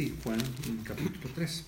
[0.00, 1.62] Sí, Juan, en capítulo 3.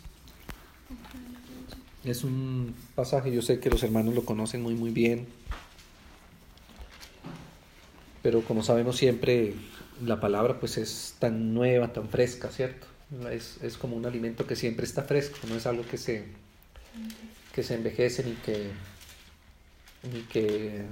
[2.06, 5.26] Es un pasaje, yo sé que los hermanos lo conocen muy, muy bien,
[8.22, 9.52] pero como sabemos siempre,
[10.02, 12.86] la palabra pues es tan nueva, tan fresca, ¿cierto?
[13.30, 16.24] Es, es como un alimento que siempre está fresco, no es algo que se,
[17.54, 18.70] que se envejece ni que,
[20.10, 20.86] ni que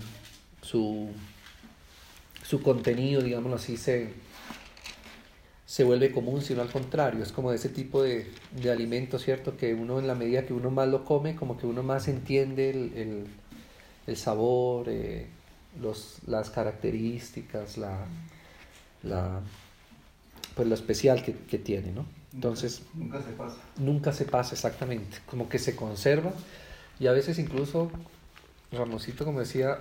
[0.60, 1.08] su,
[2.46, 4.12] su contenido, digámoslo así, se,
[5.70, 8.28] se vuelve común, sino al contrario, es como ese tipo de,
[8.60, 9.56] de, alimento, ¿cierto?
[9.56, 12.70] Que uno en la medida que uno más lo come, como que uno más entiende
[12.70, 13.26] el, el,
[14.08, 15.28] el sabor, eh,
[15.80, 18.04] los, las características, la,
[19.04, 19.42] la,
[20.56, 22.04] pues lo especial que, que tiene, ¿no?
[22.34, 23.56] Entonces, nunca, nunca se pasa.
[23.78, 26.32] Nunca se pasa, exactamente, como que se conserva
[26.98, 27.92] y a veces incluso,
[28.72, 29.78] Ramosito, como decía,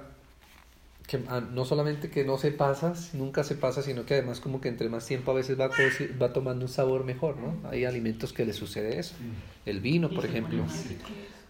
[1.09, 4.69] que no solamente que no se pasa, nunca se pasa, sino que además como que
[4.69, 5.71] entre más tiempo a veces va,
[6.21, 7.67] va tomando un sabor mejor, ¿no?
[7.67, 9.15] Hay alimentos que le sucede eso.
[9.65, 10.63] El vino, por ejemplo.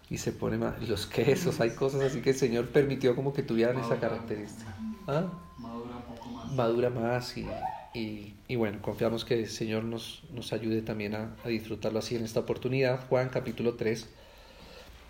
[0.10, 3.44] Y se pone más, los quesos, hay cosas así que el Señor permitió como que
[3.44, 4.74] tuvieran esa característica.
[5.08, 5.26] ¿Ah?
[5.58, 6.52] Madura un poco más.
[6.54, 7.46] Madura más y,
[7.94, 12.16] y, y, bueno, confiamos que el Señor nos, nos ayude también a, a disfrutarlo así
[12.16, 13.08] en esta oportunidad.
[13.10, 14.08] Juan capítulo 3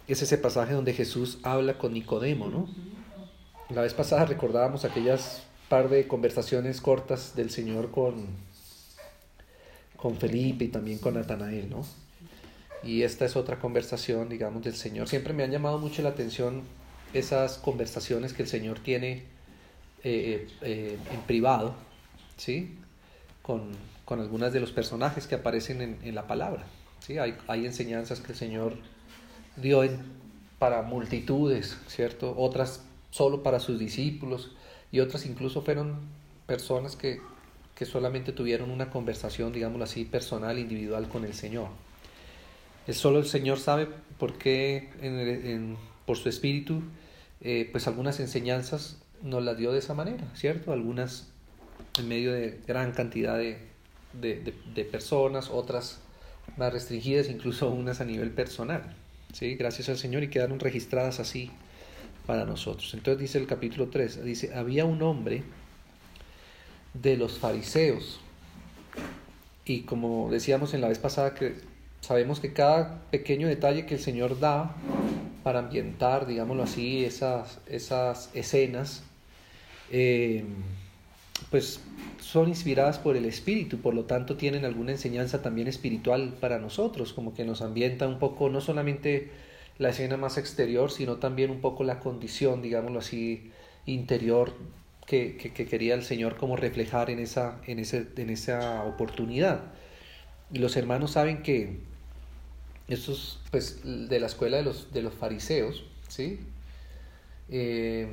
[0.07, 2.67] es ese pasaje donde Jesús habla con Nicodemo, ¿no?
[3.69, 8.25] La vez pasada recordábamos aquellas par de conversaciones cortas del Señor con,
[9.95, 11.85] con Felipe y también con Natanael, ¿no?
[12.83, 15.07] Y esta es otra conversación, digamos, del Señor.
[15.07, 16.63] Siempre me han llamado mucho la atención
[17.13, 19.25] esas conversaciones que el Señor tiene
[20.03, 21.75] eh, eh, en privado,
[22.37, 22.75] ¿sí?
[23.43, 23.69] Con,
[24.03, 26.63] con, algunas de los personajes que aparecen en, en la palabra,
[27.05, 27.19] ¿sí?
[27.19, 28.77] Hay, hay, enseñanzas que el Señor
[29.57, 29.99] dio en,
[30.57, 32.33] para multitudes, ¿cierto?
[32.35, 32.81] Otras
[33.11, 34.51] solo para sus discípulos
[34.91, 35.99] y otras incluso fueron
[36.45, 37.19] personas que,
[37.75, 41.69] que solamente tuvieron una conversación, digámoslo así, personal, individual con el Señor.
[42.91, 46.81] Solo el Señor sabe por qué, en, en, por su espíritu,
[47.41, 50.73] eh, pues algunas enseñanzas nos las dio de esa manera, ¿cierto?
[50.73, 51.27] Algunas
[51.99, 53.59] en medio de gran cantidad de,
[54.13, 55.99] de, de, de personas, otras
[56.57, 58.95] más restringidas, incluso unas a nivel personal,
[59.33, 59.53] ¿sí?
[59.55, 61.51] Gracias al Señor y quedaron registradas así
[62.29, 62.93] para nosotros.
[62.93, 65.41] Entonces dice el capítulo 3, dice, había un hombre
[66.93, 68.19] de los fariseos,
[69.65, 71.55] y como decíamos en la vez pasada que
[72.01, 74.75] sabemos que cada pequeño detalle que el Señor da
[75.41, 79.01] para ambientar, digámoslo así, esas, esas escenas,
[79.89, 80.43] eh,
[81.49, 81.79] pues
[82.21, 87.11] son inspiradas por el Espíritu, por lo tanto tienen alguna enseñanza también espiritual para nosotros,
[87.11, 89.31] como que nos ambienta un poco, no solamente
[89.79, 93.51] la escena más exterior, sino también un poco la condición, digámoslo así,
[93.85, 94.53] interior
[95.07, 99.63] que, que, que quería el Señor como reflejar en esa, en, ese, en esa oportunidad.
[100.53, 101.79] Y los hermanos saben que
[102.87, 106.39] estos, pues, de la escuela de los, de los fariseos, ¿sí?
[107.49, 108.07] Eh,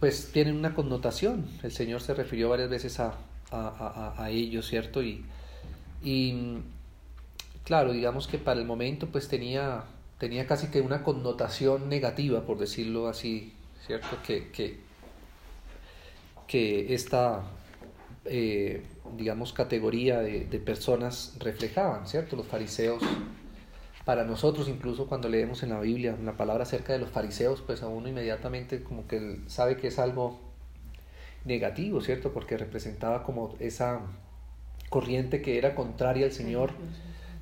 [0.00, 1.46] pues tienen una connotación.
[1.62, 3.18] El Señor se refirió varias veces a,
[3.50, 5.02] a, a, a ellos, ¿cierto?
[5.02, 5.24] Y,
[6.02, 6.58] y
[7.64, 9.84] claro, digamos que para el momento pues tenía
[10.18, 13.52] tenía casi que una connotación negativa, por decirlo así,
[13.86, 14.18] ¿cierto?
[14.26, 14.80] Que, que,
[16.46, 17.42] que esta,
[18.24, 18.84] eh,
[19.16, 22.36] digamos, categoría de, de, personas reflejaban, ¿cierto?
[22.36, 23.02] Los fariseos,
[24.04, 27.82] para nosotros incluso cuando leemos en la Biblia la palabra acerca de los fariseos, pues
[27.82, 30.38] a uno inmediatamente como que sabe que es algo
[31.44, 32.32] negativo, ¿cierto?
[32.32, 34.00] Porque representaba como esa
[34.88, 36.72] corriente que era contraria al Señor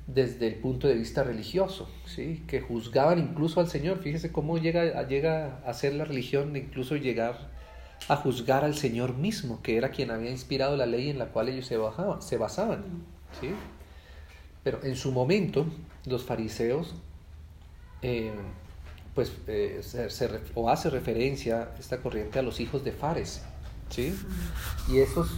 [0.07, 2.43] desde el punto de vista religioso, ¿sí?
[2.47, 3.99] que juzgaban incluso al Señor.
[3.99, 7.51] Fíjese cómo llega, llega a ser la religión, incluso llegar
[8.09, 11.49] a juzgar al Señor mismo, que era quien había inspirado la ley en la cual
[11.49, 12.83] ellos se, bajaban, se basaban.
[13.39, 13.51] ¿sí?
[14.63, 15.65] Pero en su momento,
[16.05, 16.95] los fariseos,
[18.01, 18.31] eh,
[19.15, 23.41] pues, eh, se, o hace referencia esta corriente a los hijos de Fares.
[23.89, 24.13] ¿sí?
[24.89, 25.29] Y esos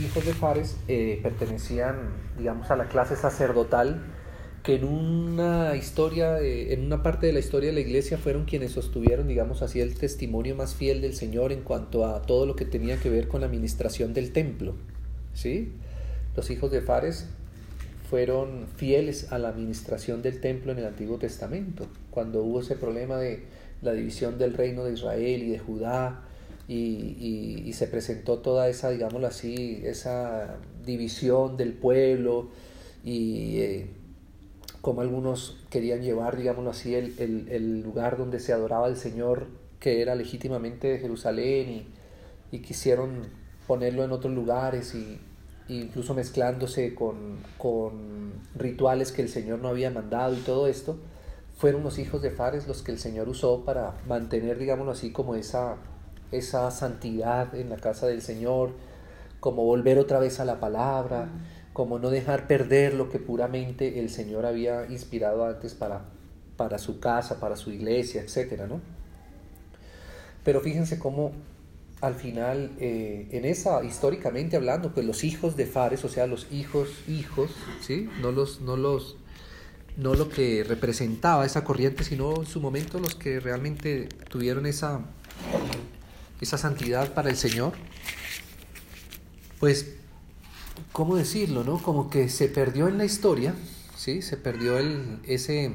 [0.00, 1.96] hijos de Fares eh, pertenecían,
[2.38, 4.02] digamos, a la clase sacerdotal
[4.62, 8.44] que en una historia, eh, en una parte de la historia de la iglesia fueron
[8.44, 12.54] quienes sostuvieron, digamos así, el testimonio más fiel del Señor en cuanto a todo lo
[12.54, 14.74] que tenía que ver con la administración del templo.
[15.34, 15.72] ¿sí?
[16.36, 17.26] Los hijos de Fares
[18.08, 23.16] fueron fieles a la administración del templo en el Antiguo Testamento, cuando hubo ese problema
[23.16, 23.42] de
[23.80, 26.22] la división del reino de Israel y de Judá,
[26.72, 32.50] y, se presentó toda esa, digámoslo así, esa división del pueblo
[33.02, 33.90] y eh,
[34.80, 39.46] como algunos querían llevar, digámoslo así, el, el, lugar donde se adoraba al Señor,
[39.80, 41.86] que era legítimamente de Jerusalén, y,
[42.56, 43.28] y, quisieron
[43.66, 45.18] ponerlo en otros lugares y,
[45.68, 50.98] incluso mezclándose con, con rituales que el Señor no había mandado y todo esto,
[51.56, 55.36] fueron los hijos de Fares los que el Señor usó para mantener, digámoslo así, como
[55.36, 55.76] esa,
[56.32, 58.72] esa santidad en la casa del Señor,
[59.40, 61.28] como volver otra vez a la palabra,
[61.72, 66.02] como no dejar perder lo que puramente el Señor había inspirado antes para,
[66.56, 68.62] para su casa, para su iglesia, etc.
[68.68, 68.80] ¿no?
[70.44, 71.32] Pero fíjense cómo
[72.02, 76.48] al final, eh, en esa, históricamente hablando, pues los hijos de Fares, o sea, los
[76.50, 78.08] hijos, hijos, ¿sí?
[78.20, 79.16] No los, no los,
[79.96, 85.00] no lo que representaba esa corriente, sino en su momento los que realmente tuvieron esa,
[86.42, 87.72] esa santidad para el Señor,
[89.60, 89.94] pues,
[90.90, 91.80] ¿cómo decirlo, no?
[91.80, 93.54] Como que se perdió en la historia,
[93.96, 94.22] ¿sí?
[94.22, 94.76] Se perdió
[95.24, 95.70] ese,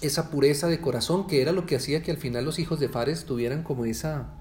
[0.00, 2.88] esa pureza de corazón que era lo que hacía que al final los hijos de
[2.88, 4.34] Fares tuvieran como esa,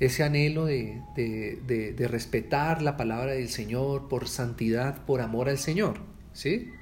[0.00, 5.58] ese anhelo de, de, de, respetar la palabra del Señor por santidad, por amor al
[5.58, 6.00] Señor,
[6.32, 6.72] ¿sí?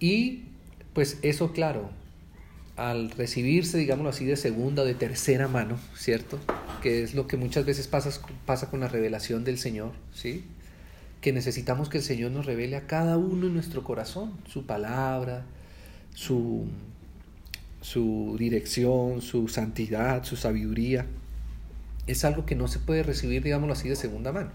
[0.00, 0.46] Y
[0.94, 1.90] pues eso, claro,
[2.76, 6.40] al recibirse, digámoslo así, de segunda de tercera mano, ¿cierto?
[6.84, 8.10] Que es lo que muchas veces pasa,
[8.44, 10.44] pasa con la revelación del Señor, ¿sí?
[11.22, 15.46] Que necesitamos que el Señor nos revele a cada uno en nuestro corazón su palabra,
[16.14, 16.66] su,
[17.80, 21.06] su dirección, su santidad, su sabiduría.
[22.06, 24.50] Es algo que no se puede recibir, digámoslo así, de segunda mano.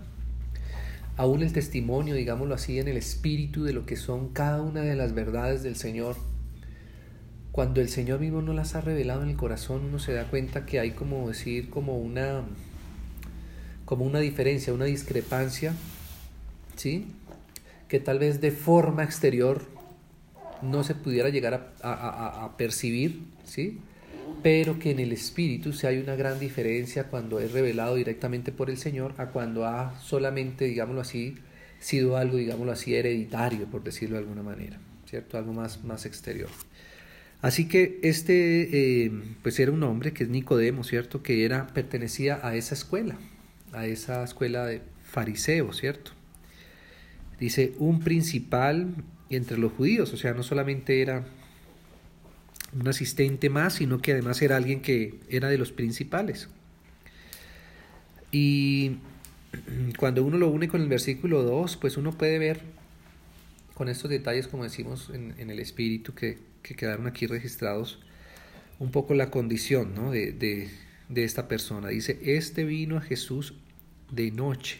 [1.18, 4.96] Aún el testimonio, digámoslo así, en el espíritu de lo que son cada una de
[4.96, 6.16] las verdades del Señor
[7.52, 10.66] cuando el Señor mismo no las ha revelado en el corazón, uno se da cuenta
[10.66, 12.44] que hay como decir, como una,
[13.86, 15.74] como una diferencia, una discrepancia,
[16.76, 17.08] ¿sí?
[17.88, 19.64] Que tal vez de forma exterior
[20.62, 23.80] no se pudiera llegar a, percibir, ¿sí?
[24.44, 28.70] Pero que en el espíritu sí hay una gran diferencia cuando es revelado directamente por
[28.70, 31.36] el Señor a cuando ha solamente, digámoslo así,
[31.80, 34.78] sido algo, digámoslo así, hereditario, por decirlo de alguna manera,
[35.10, 35.38] ¿cierto?
[35.38, 36.50] Algo más, más exterior.
[37.42, 41.24] Así que este, eh, pues era un hombre que es Nicodemo, ¿cierto?
[41.24, 43.18] Que era, pertenecía a esa escuela,
[43.72, 46.12] a esa escuela de fariseos, ¿cierto?
[47.40, 48.94] Dice, un principal
[49.30, 51.26] entre los judíos, o sea, no solamente era
[52.74, 56.50] un asistente más, sino que además era alguien que era de los principales.
[58.34, 58.98] Y
[59.98, 62.62] cuando uno lo une con el versículo 2, pues uno puede ver
[63.76, 68.00] con estos detalles, como decimos en el espíritu, que que quedaron aquí registrados
[68.80, 70.12] un poco la condición ¿no?
[70.12, 70.70] de, de,
[71.10, 71.90] de esta persona.
[71.90, 73.54] Dice, este vino a Jesús
[74.12, 74.80] de noche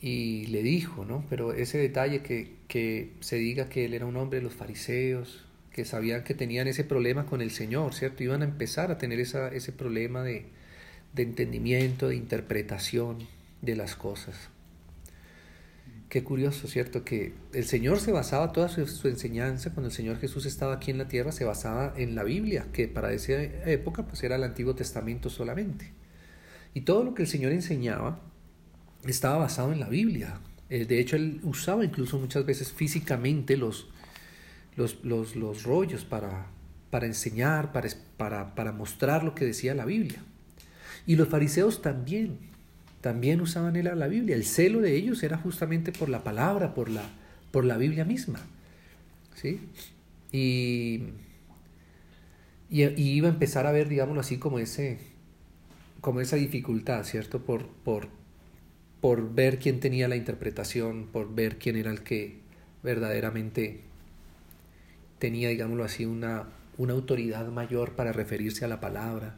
[0.00, 1.24] y le dijo, ¿no?
[1.28, 5.44] Pero ese detalle que, que, se diga que él era un hombre de los fariseos,
[5.72, 8.22] que sabían que tenían ese problema con el Señor, ¿cierto?
[8.22, 10.46] Iban a empezar a tener esa, ese problema de,
[11.14, 13.26] de entendimiento, de interpretación
[13.62, 14.50] de las cosas.
[16.08, 17.04] Qué curioso, ¿cierto?
[17.04, 20.96] Que el Señor se basaba, toda su, enseñanza, cuando el Señor Jesús estaba aquí en
[20.96, 24.74] la tierra, se basaba en la Biblia, que para esa época pues era el Antiguo
[24.74, 25.92] Testamento solamente.
[26.72, 28.22] Y todo lo que el Señor enseñaba
[29.04, 30.40] estaba basado en la Biblia.
[30.70, 33.88] Eh, de hecho, él usaba incluso muchas veces físicamente los,
[34.76, 36.46] los, los, los rollos para,
[36.88, 40.22] para enseñar, para, para, para mostrar lo que decía la Biblia.
[41.06, 42.38] Y los fariseos también
[43.00, 44.34] también usaban él la Biblia.
[44.34, 47.02] El celo de ellos era justamente por la palabra, por la,
[47.50, 48.40] por la Biblia misma.
[49.34, 49.60] ¿Sí?
[50.32, 51.02] Y,
[52.70, 54.98] y, iba a empezar a ver, digámoslo así, como, ese,
[56.00, 57.40] como esa dificultad, ¿cierto?
[57.40, 58.08] Por, por,
[59.00, 62.40] por ver quién tenía la interpretación, por ver quién era el que
[62.82, 63.80] verdaderamente
[65.18, 69.36] tenía, digámoslo así, una, una autoridad mayor para referirse a la palabra.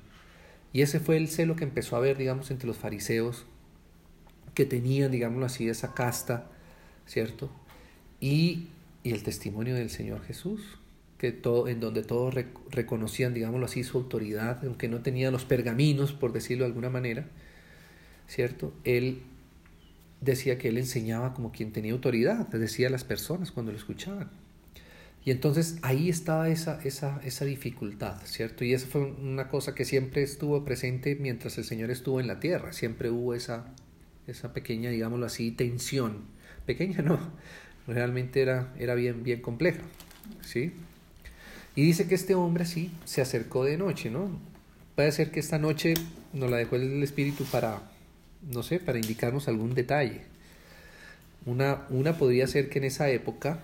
[0.73, 3.45] Y ese fue el celo que empezó a haber, digamos, entre los fariseos
[4.55, 6.51] que tenían, digámoslo así, esa casta,
[7.07, 7.51] ¿cierto?
[8.21, 8.69] Y,
[9.03, 10.79] y el testimonio del Señor Jesús,
[11.19, 12.35] que todo, en donde todos
[12.71, 17.27] reconocían, digámoslo así, su autoridad, aunque no tenía los pergaminos, por decirlo de alguna manera,
[18.27, 18.73] ¿cierto?
[18.85, 19.23] Él
[20.21, 24.31] decía que él enseñaba como quien tenía autoridad, decía a las personas cuando lo escuchaban.
[25.25, 28.65] Y entonces ahí estaba esa, esa, esa dificultad, ¿cierto?
[28.65, 32.41] Y esa fue una cosa que siempre estuvo presente mientras el Señor estuvo en la
[32.41, 33.67] tierra, siempre hubo esa,
[34.27, 36.25] esa pequeña, digámoslo así, tensión.
[36.65, 37.19] Pequeña no,
[37.87, 39.83] realmente era, era bien, bien compleja,
[40.41, 40.73] ¿sí?
[41.77, 44.31] Y dice que este hombre sí se acercó de noche, ¿no?
[44.97, 45.95] Puede ser que esta noche
[46.33, 47.83] nos la dejó el Espíritu para,
[48.51, 50.23] no sé, para indicarnos algún detalle.
[51.47, 53.61] Una, una podría ser que en esa época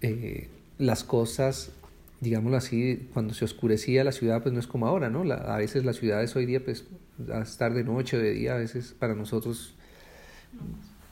[0.00, 1.72] eh, las cosas,
[2.20, 5.30] digámoslo así, cuando se oscurecía la ciudad, pues no es como ahora, ¿no?
[5.32, 6.84] a veces las ciudades hoy día, pues,
[7.32, 9.74] a estar de noche o de día, a veces para nosotros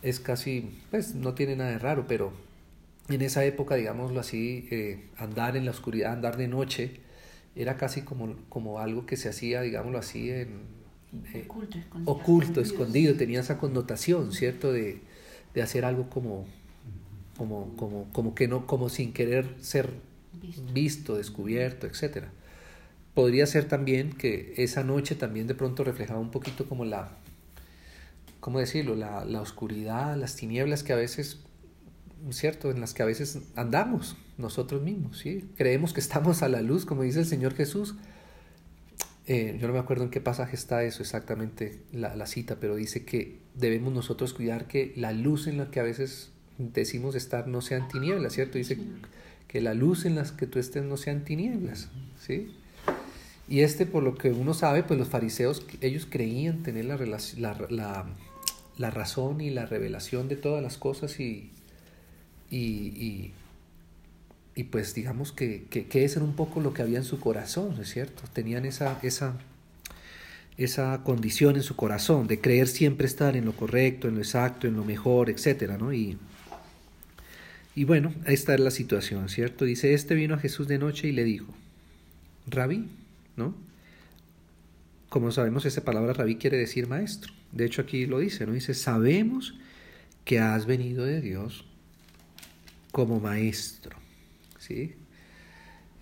[0.02, 2.32] es casi, pues no tiene nada de raro, pero
[3.08, 7.00] en esa época, digámoslo así, eh, andar en la oscuridad, andar de noche,
[7.56, 10.60] era casi como, como algo que se hacía, digámoslo así, en,
[11.32, 14.72] eh, oculto, escondido, oculto, escondido, tenía esa connotación, ¿cierto?
[14.72, 15.00] De,
[15.54, 16.46] de hacer algo como,
[17.36, 19.90] como, como, como que no, como sin querer ser
[20.72, 22.30] visto, descubierto, etcétera.
[23.14, 27.16] Podría ser también que esa noche también de pronto reflejaba un poquito como la,
[28.40, 28.96] ¿cómo decirlo?
[28.96, 31.40] La, la oscuridad, las tinieblas que a veces,
[32.30, 32.70] ¿cierto?
[32.70, 35.48] En las que a veces andamos nosotros mismos, ¿sí?
[35.56, 37.94] Creemos que estamos a la luz, como dice el Señor Jesús.
[39.26, 42.74] Eh, yo no me acuerdo en qué pasaje está eso exactamente, la, la cita, pero
[42.74, 47.48] dice que debemos nosotros cuidar que la luz en la que a veces decimos estar
[47.48, 48.58] no sean tinieblas, ¿cierto?
[48.58, 48.78] Dice
[49.48, 51.88] que la luz en la que tú estés no sean tinieblas,
[52.20, 52.48] ¿sí?
[53.48, 56.96] Y este, por lo que uno sabe, pues los fariseos, ellos creían tener la,
[57.36, 58.06] la,
[58.78, 61.50] la, razón y la revelación de todas las cosas y,
[62.50, 63.32] y,
[64.56, 67.20] y, pues digamos que, que, que eso era un poco lo que había en su
[67.20, 68.22] corazón, ¿no es cierto?
[68.32, 69.34] Tenían esa, esa,
[70.56, 74.66] esa condición en su corazón de creer siempre estar en lo correcto, en lo exacto,
[74.66, 75.92] en lo mejor, etcétera, ¿no?
[75.92, 76.16] Y,
[77.74, 79.64] y bueno, esta es la situación, ¿cierto?
[79.64, 81.52] Dice, este vino a Jesús de noche y le dijo,
[82.46, 82.88] Rabí,
[83.36, 83.54] ¿no?
[85.08, 87.32] Como sabemos, esa palabra rabí quiere decir maestro.
[87.52, 88.52] De hecho, aquí lo dice, ¿no?
[88.52, 89.54] Dice, sabemos
[90.24, 91.64] que has venido de Dios
[92.92, 93.96] como maestro,
[94.58, 94.94] ¿sí?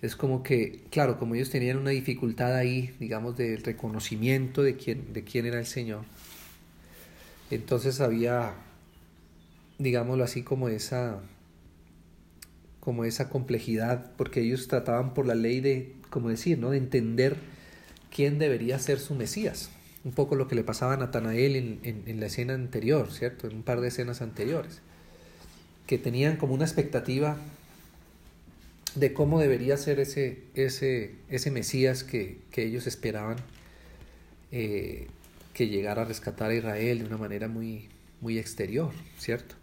[0.01, 5.13] Es como que, claro, como ellos tenían una dificultad ahí, digamos, del reconocimiento de quién,
[5.13, 6.05] de quién era el Señor,
[7.51, 8.53] entonces había,
[9.77, 11.21] digámoslo así, como esa,
[12.83, 16.71] como esa complejidad, porque ellos trataban por la ley de como decir, ¿no?
[16.71, 17.37] de entender
[18.13, 19.69] quién debería ser su Mesías.
[20.03, 23.47] Un poco lo que le pasaba a Natanael en, en, la escena anterior, ¿cierto?
[23.47, 24.81] En un par de escenas anteriores.
[25.87, 27.37] Que tenían como una expectativa
[28.95, 33.37] de cómo debería ser ese, ese, ese Mesías que, que ellos esperaban
[34.51, 35.07] eh,
[35.53, 37.87] que llegara a rescatar a Israel de una manera muy,
[38.19, 39.55] muy exterior, ¿cierto?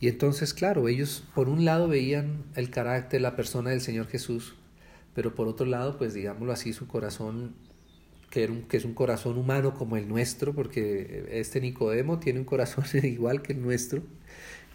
[0.00, 4.54] Y entonces, claro, ellos por un lado veían el carácter, la persona del Señor Jesús,
[5.14, 7.54] pero por otro lado, pues digámoslo así, su corazón,
[8.30, 13.42] que, es un corazón humano como el nuestro, porque este Nicodemo tiene un corazón igual
[13.42, 14.02] que el nuestro,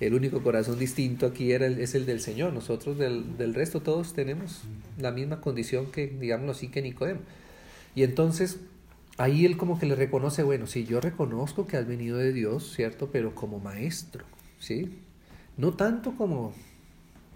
[0.01, 4.13] el único corazón distinto aquí era es el del Señor, nosotros del, del resto todos
[4.13, 4.63] tenemos
[5.00, 7.22] la misma condición que, digámoslo así, que Nicodemo.
[7.96, 8.60] Y entonces
[9.18, 12.74] ahí él como que le reconoce, bueno, sí, yo reconozco que has venido de Dios,
[12.75, 13.10] ¿cierto?
[13.12, 14.25] Pero como maestro,
[14.60, 15.00] ¿sí?
[15.57, 16.53] No tanto como,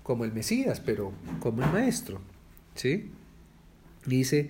[0.03, 2.19] como el Mesías, pero como el maestro.
[2.75, 3.11] ¿Sí?
[4.05, 4.49] Dice,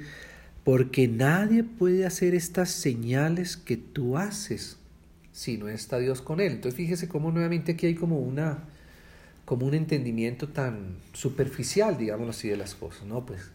[0.64, 4.78] porque nadie puede hacer estas señales que tú haces
[5.32, 6.54] si no está Dios con él.
[6.54, 8.64] Entonces fíjese cómo nuevamente aquí hay como una
[9.46, 13.26] como un entendimiento tan superficial, digámoslo así, de las cosas, ¿no?
[13.26, 13.50] Pues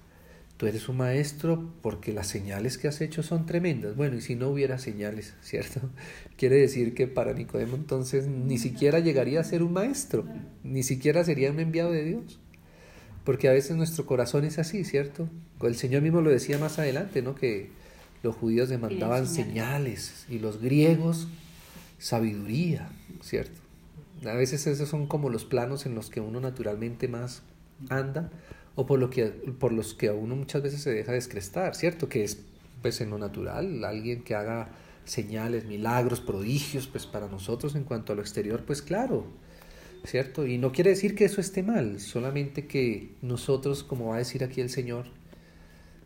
[0.63, 3.97] tú eres un maestro porque las señales que has hecho son tremendas.
[3.97, 5.81] Bueno, y si no hubiera señales, ¿cierto?
[6.37, 10.25] Quiere decir que para Nicodemo entonces ni siquiera llegaría a ser un maestro,
[10.63, 12.39] ni siquiera sería un enviado de Dios.
[13.25, 15.29] Porque a veces nuestro corazón es así, ¿cierto?
[15.63, 17.35] El Señor mismo lo decía más adelante, ¿no?
[17.35, 17.71] Que
[18.23, 21.27] los judíos demandaban señales y los griegos
[21.99, 22.89] sabiduría,
[23.21, 23.61] ¿cierto?
[24.25, 27.43] A veces esos son como los planos en los que uno naturalmente más
[27.89, 28.31] anda
[28.75, 32.09] o por, lo que, por los que a uno muchas veces se deja descrestar, ¿cierto?
[32.09, 32.43] Que es
[32.81, 34.69] pues en lo natural, alguien que haga
[35.05, 39.27] señales, milagros, prodigios, pues para nosotros en cuanto a lo exterior, pues claro,
[40.05, 40.47] ¿cierto?
[40.47, 44.43] Y no quiere decir que eso esté mal, solamente que nosotros, como va a decir
[44.45, 45.07] aquí el Señor,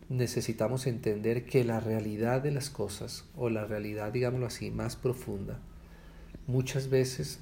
[0.08, 5.58] necesitamos entender que la realidad de las cosas, o la realidad, digámoslo así, más profunda,
[6.46, 7.40] muchas veces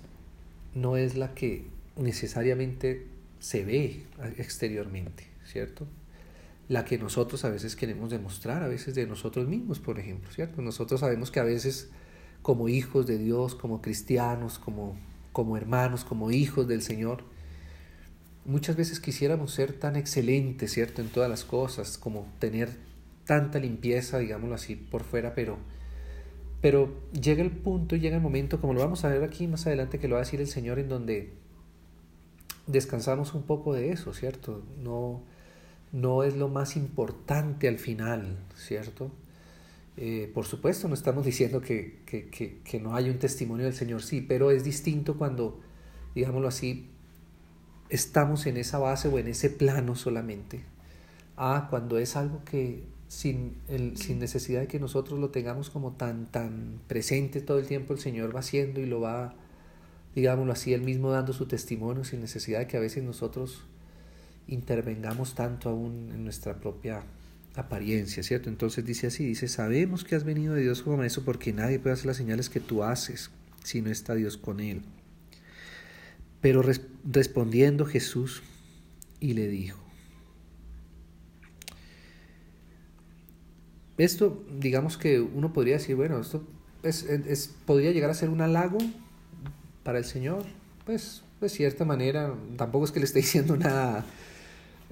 [0.75, 1.67] no es la que
[1.97, 3.07] necesariamente
[3.45, 4.07] se ve
[4.39, 5.87] exteriormente, ¿cierto?
[6.69, 10.63] La que nosotros a veces queremos demostrar, a veces de nosotros mismos, por ejemplo, ¿cierto?
[10.63, 11.91] Nosotros sabemos que a veces
[12.41, 14.97] como hijos de Dios, como cristianos, como
[15.33, 17.25] como hermanos, como hijos del Señor,
[18.45, 21.03] muchas veces quisiéramos ser tan excelentes, ¿cierto?
[21.03, 22.71] En todas las cosas, como tener
[23.27, 25.59] tanta limpieza, digámoslo así, por fuera, pero,
[26.61, 29.99] pero llega el punto, llega el momento, como lo vamos a ver aquí más adelante,
[29.99, 31.33] que lo va a decir el Señor, en donde
[32.67, 34.63] descansamos un poco de eso, ¿cierto?
[34.83, 35.23] No,
[35.93, 39.11] no es lo más importante al final, ¿cierto?
[39.97, 43.75] Eh, por supuesto, no estamos diciendo que, que, que, que, no hay un testimonio del
[43.75, 45.61] Señor, sí, pero es distinto cuando,
[46.17, 46.89] digámoslo así,
[47.91, 50.65] estamos en esa base o en ese plano solamente,
[51.37, 55.93] a cuando es algo que sin, el, sin necesidad de que nosotros lo tengamos como
[55.93, 59.35] tan, tan presente todo el tiempo, el Señor va haciendo y lo va,
[60.15, 63.63] digámoslo así, él mismo dando su testimonio sin necesidad de que a veces nosotros
[64.47, 67.03] intervengamos tanto aún en nuestra propia
[67.57, 68.49] apariencia, ¿cierto?
[68.49, 71.95] Entonces dice así, dice, sabemos que has venido de Dios como maestro porque nadie puede
[71.95, 73.31] hacer las señales que tú haces
[73.63, 74.83] si no está Dios con él.
[76.41, 76.63] Pero
[77.05, 78.43] respondiendo Jesús
[79.21, 79.83] y le dijo,
[83.97, 86.47] esto digamos que uno podría decir, bueno, esto
[86.83, 88.79] es, podría llegar a ser un halago
[89.85, 90.45] para el Señor,
[90.85, 94.05] pues de cierta manera, tampoco es que le esté diciendo nada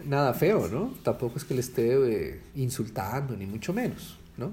[0.04, 0.94] nada feo, ¿no?
[1.02, 4.52] Tampoco es que le esté eh, insultando, ni mucho menos, ¿no?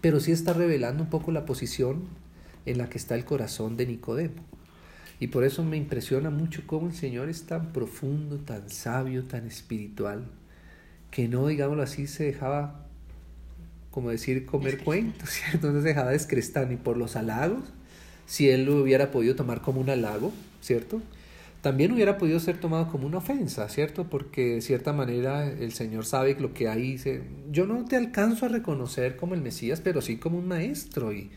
[0.00, 2.04] Pero sí está revelando un poco la posición
[2.66, 4.42] en la que está el corazón de Nicodemo.
[5.18, 9.46] Y por eso me impresiona mucho cómo el Señor es tan profundo, tan sabio, tan
[9.46, 10.24] espiritual,
[11.10, 12.86] que no, digámoslo así, se dejaba,
[13.90, 15.72] como decir, comer cuentos, ¿cierto?
[15.72, 17.64] No se dejaba descrestar ni por los halagos,
[18.30, 21.02] si él lo hubiera podido tomar como un halago, ¿cierto?
[21.62, 24.04] también hubiera podido ser tomado como una ofensa, ¿cierto?
[24.04, 26.98] Porque de cierta manera el Señor sabe lo que hay.
[27.50, 31.30] Yo no te alcanzo a reconocer como el Mesías, pero sí como un maestro y,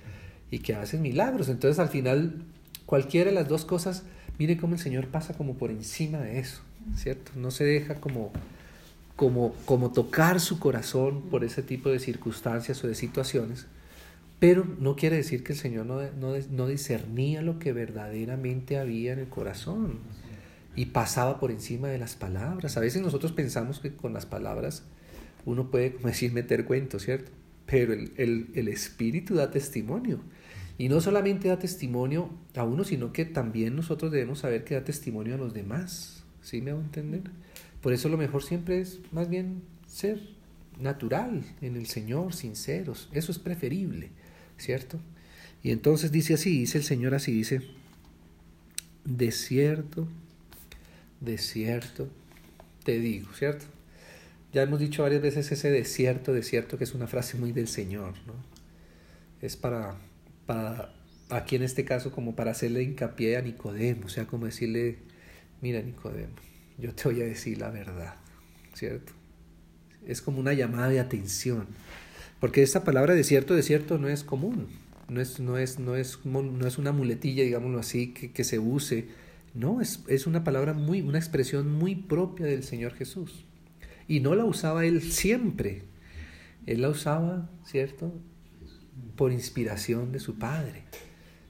[0.49, 1.49] y que haces milagros.
[1.49, 2.43] Entonces al final
[2.85, 4.03] cualquiera de las dos cosas,
[4.39, 6.61] mire cómo el Señor pasa como por encima de eso,
[6.95, 7.33] ¿cierto?
[7.35, 8.31] No se deja como,
[9.17, 13.65] como, como tocar su corazón por ese tipo de circunstancias o de situaciones.
[14.43, 19.13] Pero no quiere decir que el Señor no, no, no, discernía lo que verdaderamente había
[19.13, 19.99] en el corazón
[20.75, 22.75] y pasaba por encima de las palabras.
[22.75, 24.83] A veces nosotros pensamos que con las palabras
[25.45, 27.31] uno puede, como decir, meter cuentos, ¿cierto?
[27.65, 30.19] Pero el, el, el Espíritu da testimonio.
[30.77, 34.83] Y no solamente da testimonio a uno, sino que también nosotros debemos saber que da
[34.83, 36.25] testimonio a los demás.
[36.41, 37.21] ¿Sí me hago entender?
[37.79, 40.19] Por eso lo mejor siempre es más bien ser
[40.81, 43.07] natural en el Señor, sinceros.
[43.13, 44.11] Eso es preferible.
[44.57, 44.99] ¿Cierto?
[45.61, 47.61] Y entonces dice así, dice el Señor así, dice,
[49.05, 50.07] desierto,
[51.21, 52.09] desierto,
[52.83, 53.65] te digo, ¿cierto?
[54.51, 58.13] Ya hemos dicho varias veces ese desierto, desierto, que es una frase muy del Señor,
[58.27, 58.33] ¿no?
[59.41, 59.95] Es para,
[60.45, 60.93] para,
[61.29, 64.99] aquí en este caso, como para hacerle hincapié a Nicodemo, o sea, como decirle,
[65.61, 66.35] mira Nicodemo,
[66.77, 68.15] yo te voy a decir la verdad,
[68.73, 69.13] ¿cierto?
[70.05, 71.67] Es como una llamada de atención.
[72.43, 74.67] Porque esta palabra desierto, desierto no es común,
[75.07, 78.59] no es, no es, no es, no es una muletilla, digámoslo así, que, que se
[78.59, 79.05] use.
[79.53, 83.45] No, es, es una palabra muy, una expresión muy propia del Señor Jesús.
[84.09, 85.83] Y no la usaba él siempre.
[86.65, 88.13] Él la usaba, ¿cierto?
[89.15, 90.83] Por inspiración de su Padre,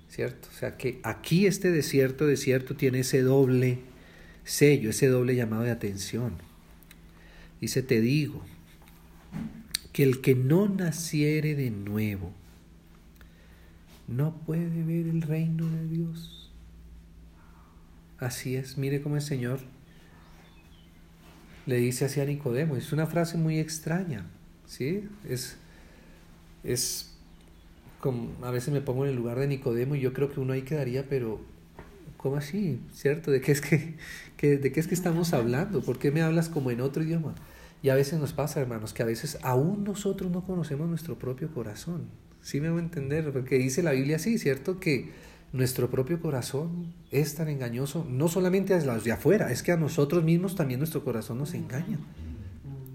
[0.10, 0.47] ¿cierto?
[0.53, 3.79] O sea que aquí este desierto, desierto tiene ese doble
[4.43, 6.34] sello, ese doble llamado de atención.
[7.60, 8.45] Dice, te digo,
[9.93, 12.34] que el que no naciere de nuevo
[14.08, 16.51] no puede ver el reino de Dios.
[18.19, 19.60] Así es, mire cómo el Señor
[21.65, 22.75] le dice así a Nicodemo.
[22.75, 24.25] Es una frase muy extraña,
[24.65, 25.08] ¿sí?
[25.27, 25.58] Es,
[26.63, 27.13] es
[27.99, 30.53] como, a veces me pongo en el lugar de Nicodemo y yo creo que uno
[30.53, 31.39] ahí quedaría, pero
[32.17, 32.82] ¿cómo así?
[32.93, 33.29] ¿Cierto?
[33.29, 33.95] ¿De qué es que,
[34.38, 35.82] que, de qué es que estamos hablando?
[35.82, 37.36] ¿Por qué me hablas como en otro idioma?
[37.84, 41.54] Y a veces nos pasa, hermanos, que a veces aún nosotros no conocemos nuestro propio
[41.54, 42.08] corazón.
[42.41, 43.30] ¿Sí me voy a entender?
[43.34, 44.80] Porque dice la Biblia así, ¿cierto?
[44.80, 45.12] Que
[45.52, 49.78] nuestro propio corazón es tan engañoso, no solamente a los de afuera, es que a
[49.78, 52.00] nosotros mismos también nuestro corazón nos engaña.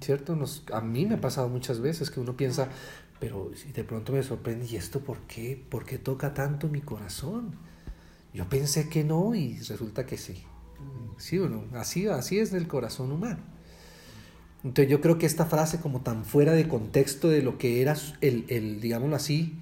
[0.01, 0.35] ¿Cierto?
[0.35, 2.71] Nos, a mí me ha pasado muchas veces que uno piensa,
[3.21, 5.63] pero de pronto me sorprende, ¿y esto por qué?
[5.69, 7.57] ¿Por qué toca tanto mi corazón?
[8.33, 10.45] Yo pensé que no y resulta que sí.
[11.19, 11.65] ¿Sí o no?
[11.75, 13.58] Así, así es el corazón humano.
[14.65, 17.97] Entonces yo creo que esta frase como tan fuera de contexto de lo que era
[18.21, 19.59] el, el digámoslo así,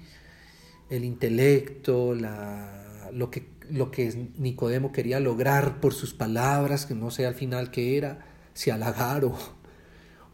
[0.89, 7.11] el intelecto, la, lo, que, lo que Nicodemo quería lograr por sus palabras, que no
[7.11, 9.37] sé al final qué era, si halagar o,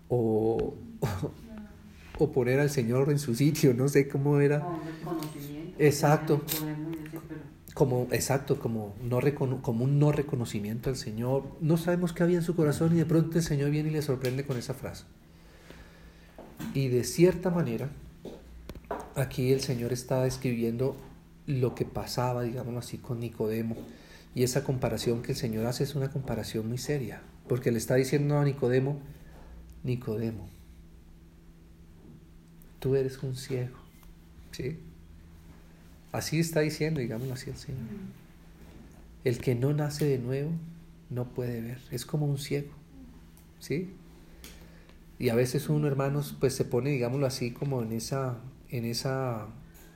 [0.08, 0.76] o,
[2.18, 4.66] o, poner al Señor en su sitio, no sé cómo era.
[5.78, 6.42] Exacto
[7.74, 9.20] como exacto, como, no
[9.62, 11.44] como un no reconocimiento al Señor.
[11.60, 14.02] No sabemos qué había en su corazón y de pronto el Señor viene y le
[14.02, 15.06] sorprende con esa frase.
[16.74, 17.90] Y de cierta manera,
[19.16, 20.96] aquí el Señor está describiendo
[21.48, 23.76] lo que pasaba, digamos así, con Nicodemo.
[24.36, 27.96] Y esa comparación que el Señor hace es una comparación muy seria, porque le está
[27.96, 29.00] diciendo a Nicodemo,
[29.84, 30.48] Nicodemo,
[32.80, 33.78] tú eres un ciego,
[34.52, 34.80] ¿sí?
[36.14, 37.82] Así está diciendo, digámoslo así el Señor.
[39.26, 40.52] El que no nace de nuevo
[41.10, 42.72] no puede ver, es como un ciego,
[43.60, 43.90] ¿sí?
[45.18, 48.38] Y a veces uno, hermanos, pues se pone, digámoslo así, como en esa,
[48.70, 49.48] en esa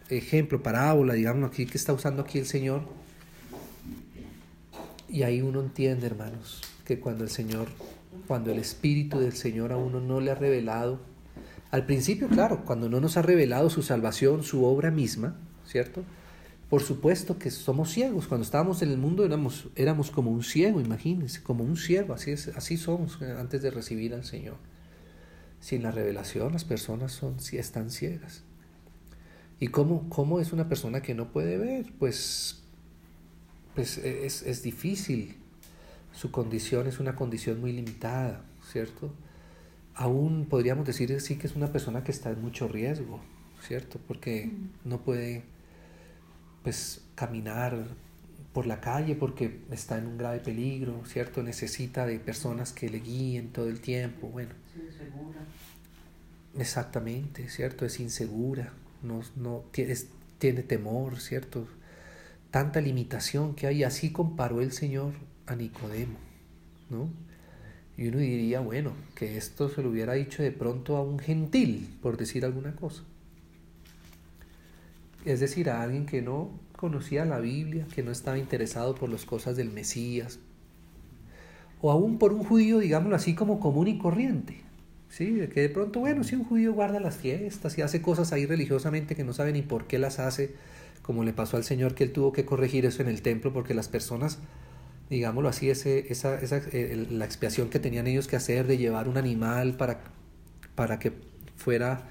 [0.09, 2.81] ejemplo, parábola, digámoslo aquí, que está usando aquí el Señor,
[5.09, 7.67] Y ahí uno entiende, hermanos, que cuando el Señor,
[8.27, 10.99] cuando el Espíritu del Señor a uno no le ha revelado,
[11.71, 15.35] al principio, claro, cuando no nos ha revelado su salvación, su obra misma,
[15.67, 16.03] ¿cierto?
[16.69, 18.27] Por supuesto que somos ciegos.
[18.27, 22.13] Cuando estábamos en el mundo éramos, éramos como un ciego, imagínense, como un ciego.
[22.13, 24.57] Así, es, así somos antes de recibir al Señor.
[25.61, 28.43] Sin la revelación las personas son, están ciegas.
[29.59, 31.93] ¿Y cómo, cómo es una persona que no puede ver?
[31.97, 32.63] Pues,
[33.73, 35.37] pues es, es difícil.
[36.11, 39.13] Su condición es una condición muy limitada, ¿cierto?
[39.95, 43.21] Aún podríamos decir sí que es una persona que está en mucho riesgo,
[43.65, 43.99] ¿cierto?
[44.05, 44.51] Porque
[44.83, 45.43] no puede
[46.63, 47.87] pues caminar
[48.53, 51.43] por la calle porque está en un grave peligro, ¿cierto?
[51.43, 54.51] Necesita de personas que le guíen todo el tiempo, bueno.
[56.57, 57.85] Exactamente, ¿cierto?
[57.85, 59.95] Es insegura, no, no tiene,
[60.39, 61.67] tiene temor, ¿cierto?
[62.49, 65.13] Tanta limitación que hay, así comparó el Señor
[65.45, 66.17] a Nicodemo,
[66.89, 67.09] ¿no?
[67.95, 71.97] Y uno diría, bueno, que esto se lo hubiera dicho de pronto a un gentil,
[72.01, 73.03] por decir alguna cosa
[75.27, 79.25] es decir, a alguien que no conocía la Biblia, que no estaba interesado por las
[79.25, 80.39] cosas del Mesías,
[81.81, 84.61] o aún por un judío, digámoslo así, como común y corriente.
[85.09, 85.47] ¿sí?
[85.53, 89.15] Que de pronto, bueno, si un judío guarda las fiestas y hace cosas ahí religiosamente
[89.15, 90.55] que no sabe ni por qué las hace,
[91.01, 93.73] como le pasó al Señor que él tuvo que corregir eso en el templo, porque
[93.73, 94.39] las personas,
[95.09, 99.07] digámoslo así, ese, esa, esa eh, la expiación que tenían ellos que hacer de llevar
[99.07, 100.01] un animal para,
[100.75, 101.13] para que
[101.55, 102.07] fuera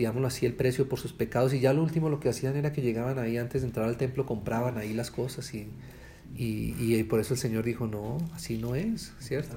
[0.00, 1.52] digámoslo así, el precio por sus pecados.
[1.52, 3.96] Y ya lo último lo que hacían era que llegaban ahí antes de entrar al
[3.96, 5.68] templo, compraban ahí las cosas y,
[6.36, 9.56] y, y por eso el Señor dijo, no, así no es, ¿cierto?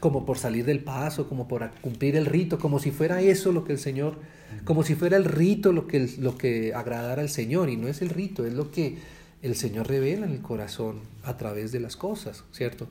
[0.00, 3.64] Como por salir del paso, como por cumplir el rito, como si fuera eso lo
[3.64, 4.16] que el Señor,
[4.64, 7.68] como si fuera el rito lo que, lo que agradara al Señor.
[7.68, 8.96] Y no es el rito, es lo que
[9.42, 12.88] el Señor revela en el corazón a través de las cosas, ¿cierto?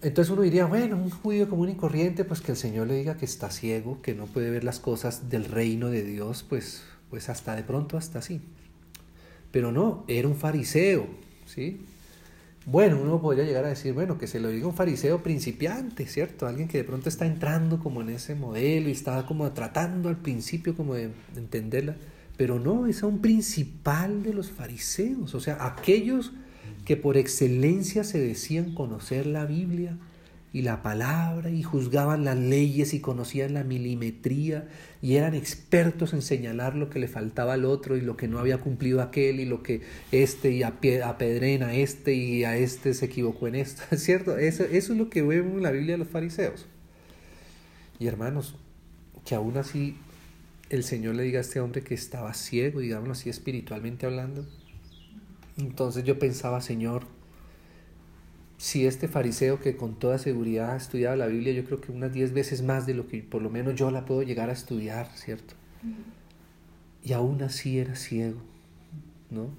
[0.00, 3.16] Entonces uno diría, bueno, un judío común y corriente, pues que el Señor le diga
[3.16, 7.28] que está ciego, que no puede ver las cosas del reino de Dios, pues, pues
[7.28, 8.40] hasta de pronto hasta así.
[9.50, 11.06] Pero no, era un fariseo,
[11.46, 11.80] ¿sí?
[12.64, 16.46] Bueno, uno podría llegar a decir, bueno, que se lo diga un fariseo principiante, ¿cierto?
[16.46, 20.18] Alguien que de pronto está entrando como en ese modelo y está como tratando al
[20.18, 21.96] principio como de entenderla,
[22.36, 26.32] pero no, es a un principal de los fariseos, o sea, aquellos
[26.84, 29.96] que por excelencia se decían conocer la Biblia
[30.52, 34.66] y la palabra y juzgaban las leyes y conocían la milimetría
[35.02, 38.38] y eran expertos en señalar lo que le faltaba al otro y lo que no
[38.38, 43.06] había cumplido aquel y lo que este y apedrena a este y a este se
[43.06, 44.38] equivocó en esto, ¿cierto?
[44.38, 46.66] Eso, eso es lo que vemos en la Biblia de los fariseos.
[47.98, 48.56] Y hermanos,
[49.24, 49.96] que aún así
[50.70, 54.46] el Señor le diga a este hombre que estaba ciego, digámoslo así espiritualmente hablando,
[55.58, 57.04] entonces yo pensaba, Señor,
[58.58, 62.32] si este fariseo que con toda seguridad estudiaba la Biblia, yo creo que unas diez
[62.32, 65.54] veces más de lo que por lo menos yo la puedo llegar a estudiar, ¿cierto?
[67.04, 68.40] Y aún así era ciego,
[69.30, 69.50] ¿no?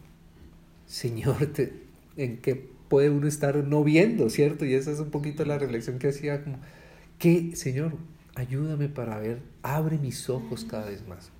[0.86, 1.50] Señor,
[2.18, 4.66] ¿en qué puede uno estar no viendo, ¿cierto?
[4.66, 6.60] Y esa es un poquito la reflexión que hacía, como,
[7.18, 7.94] ¿qué, Señor?
[8.36, 11.32] Ayúdame para ver, abre mis ojos cada vez más.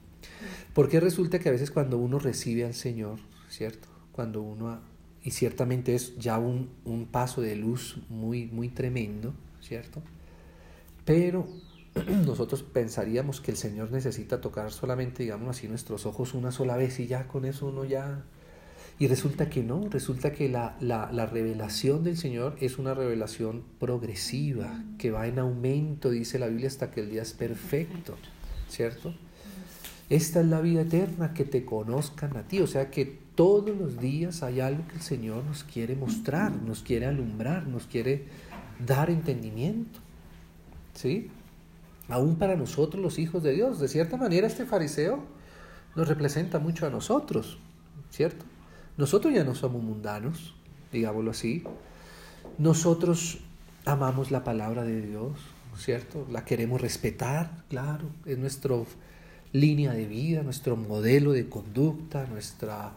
[0.74, 3.20] Porque resulta que a veces cuando uno recibe al Señor,
[3.50, 3.89] ¿cierto?
[4.12, 4.80] Cuando uno,
[5.24, 10.02] y ciertamente es ya un, un paso de luz muy, muy tremendo, ¿cierto?
[11.06, 11.48] Pero
[12.26, 17.00] nosotros pensaríamos que el Señor necesita tocar solamente, digamos así, nuestros ojos una sola vez
[17.00, 18.24] y ya con eso uno ya...
[19.02, 23.64] Y resulta que no, resulta que la, la, la, revelación del Señor es una revelación
[23.80, 28.18] progresiva, que va en aumento, dice la Biblia, hasta que el día es perfecto,
[28.68, 29.14] ¿cierto?
[30.10, 34.02] Esta es la vida eterna, que te conozcan a ti, o sea que todos los
[34.02, 38.26] días hay algo que el Señor nos quiere mostrar, nos quiere alumbrar, nos quiere
[38.86, 40.02] dar entendimiento.
[40.94, 41.32] ¿Sí?
[42.10, 43.80] Aún para nosotros los hijos de Dios.
[43.80, 45.24] De cierta manera este fariseo
[45.96, 47.60] nos representa mucho a nosotros,
[48.10, 48.44] ¿cierto?
[48.98, 50.54] Nosotros ya no somos mundanos,
[50.92, 51.64] digámoslo así.
[52.58, 53.38] Nosotros
[53.86, 55.40] amamos la palabra de Dios,
[55.78, 56.28] ¿cierto?
[56.30, 58.76] La queremos respetar, claro, es nuestra
[59.54, 62.92] línea de vida, nuestro modelo de conducta, nuestra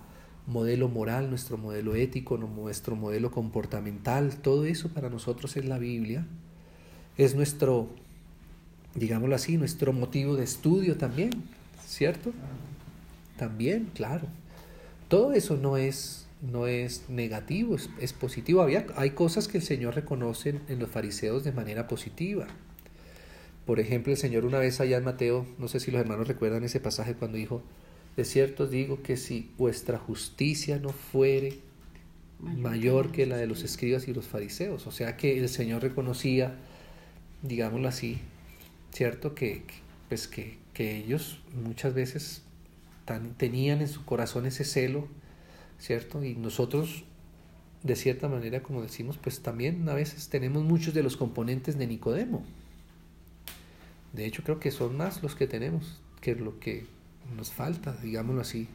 [0.46, 6.26] modelo moral, nuestro modelo ético, nuestro modelo comportamental, todo eso para nosotros es la Biblia.
[7.16, 7.88] Es nuestro,
[8.94, 11.31] digámoslo así, nuestro motivo de estudio también,
[11.87, 12.33] ¿cierto?
[13.37, 14.26] También, claro.
[15.09, 18.62] Todo eso no es, no es negativo, es, es positivo.
[18.62, 22.46] Había, hay cosas que el Señor reconoce en los fariseos de manera positiva.
[23.66, 26.64] Por ejemplo, el Señor una vez allá en Mateo, no sé si los hermanos recuerdan
[26.64, 27.62] ese pasaje cuando dijo,
[28.16, 31.59] de cierto digo que si vuestra justicia no fuere
[32.42, 34.87] mayor que la de los escribas y los fariseos.
[34.87, 36.57] O sea que el Señor reconocía,
[37.42, 38.18] digámoslo así,
[38.92, 39.35] ¿cierto?
[39.35, 39.62] Que,
[40.09, 42.42] pues que, que ellos muchas veces
[43.05, 45.09] tan, tenían en su corazón ese celo,
[45.79, 46.22] ¿cierto?
[46.25, 47.05] Y nosotros,
[47.83, 51.87] de cierta manera, como decimos, pues también a veces tenemos muchos de los componentes de
[51.87, 52.44] Nicodemo.
[54.12, 56.87] De hecho, creo que son más los que tenemos que lo que
[57.37, 58.68] nos falta, digámoslo así,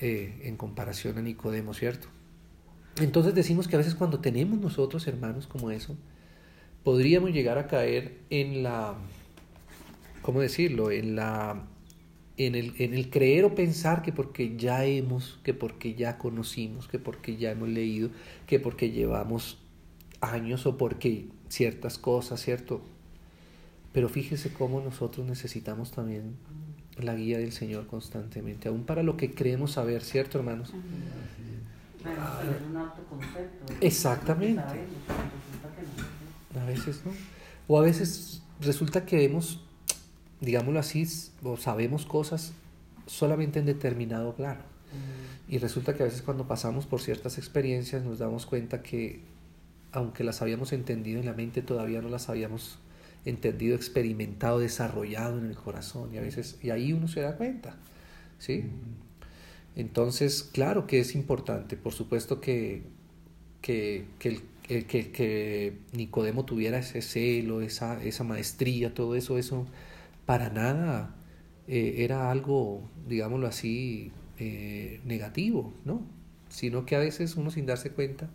[0.00, 2.08] eh, en comparación a Nicodemo, ¿cierto?
[3.00, 5.96] Entonces decimos que a veces cuando tenemos nosotros hermanos como eso,
[6.84, 8.94] podríamos llegar a caer en la,
[10.22, 10.90] ¿cómo decirlo?
[10.90, 11.64] En la
[12.38, 16.86] en el, en el creer o pensar que porque ya hemos, que porque ya conocimos,
[16.86, 18.10] que porque ya hemos leído,
[18.46, 19.58] que porque llevamos
[20.20, 22.80] años o porque ciertas cosas, ¿cierto?
[23.92, 26.36] Pero fíjese cómo nosotros necesitamos también
[27.04, 30.72] la guía del Señor constantemente, aún para lo que creemos saber, ¿cierto, hermanos?
[33.80, 34.62] Exactamente.
[36.60, 37.12] A veces no.
[37.66, 39.62] O a veces resulta que hemos,
[40.40, 41.06] digámoslo así,
[41.42, 42.52] o sabemos cosas
[43.06, 44.60] solamente en determinado plano.
[45.48, 49.22] Y resulta que a veces cuando pasamos por ciertas experiencias nos damos cuenta que
[49.92, 52.78] aunque las habíamos entendido en la mente, todavía no las habíamos
[53.28, 56.14] entendido, experimentado, desarrollado en el corazón.
[56.14, 57.76] Y a veces, y ahí uno se da cuenta.
[58.38, 58.64] ¿Sí?
[59.76, 62.82] Entonces, claro que es importante, por supuesto que,
[63.60, 69.66] que, que, que, Nicodemo tuviera ese celo, esa, esa maestría, todo eso, eso
[70.26, 71.14] para nada
[71.68, 76.02] eh, era algo, digámoslo así, eh, negativo, ¿no?
[76.48, 78.28] Sino que a veces uno sin darse cuenta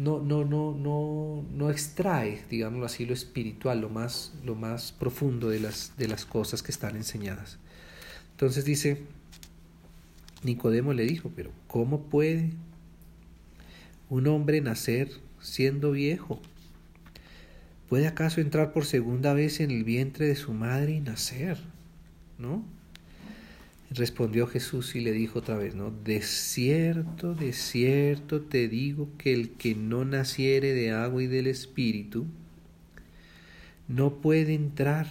[0.00, 5.48] no, no, no, no, no extrae, digámoslo así, lo espiritual, lo más, lo más profundo
[5.48, 7.58] de las, de las cosas que están enseñadas.
[8.32, 9.02] Entonces dice,
[10.42, 12.50] Nicodemo le dijo, pero ¿cómo puede
[14.08, 16.40] un hombre nacer siendo viejo?
[17.88, 21.58] ¿Puede acaso entrar por segunda vez en el vientre de su madre y nacer?
[22.38, 22.64] ¿No?
[23.94, 25.90] Respondió Jesús y le dijo otra vez, ¿no?
[25.90, 31.46] De cierto, de cierto te digo que el que no naciere de agua y del
[31.46, 32.26] Espíritu
[33.88, 35.06] no puede entrar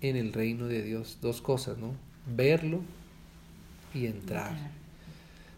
[0.00, 1.18] en el reino de Dios.
[1.20, 1.94] Dos cosas, ¿no?
[2.26, 2.82] verlo
[3.94, 4.56] y entrar.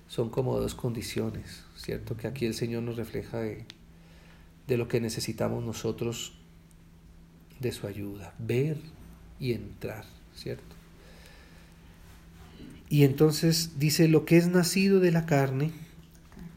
[0.09, 2.17] Son como dos condiciones, ¿cierto?
[2.17, 3.65] Que aquí el Señor nos refleja de,
[4.67, 6.35] de lo que necesitamos nosotros
[7.61, 8.79] de su ayuda, ver
[9.39, 10.82] y entrar, ¿cierto?
[12.93, 15.71] Y entonces dice, lo que es nacido de la carne,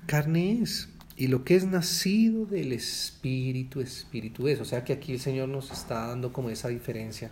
[0.06, 4.60] carne es, y lo que es nacido del espíritu, espíritu es.
[4.60, 7.32] O sea que aquí el Señor nos está dando como esa diferencia.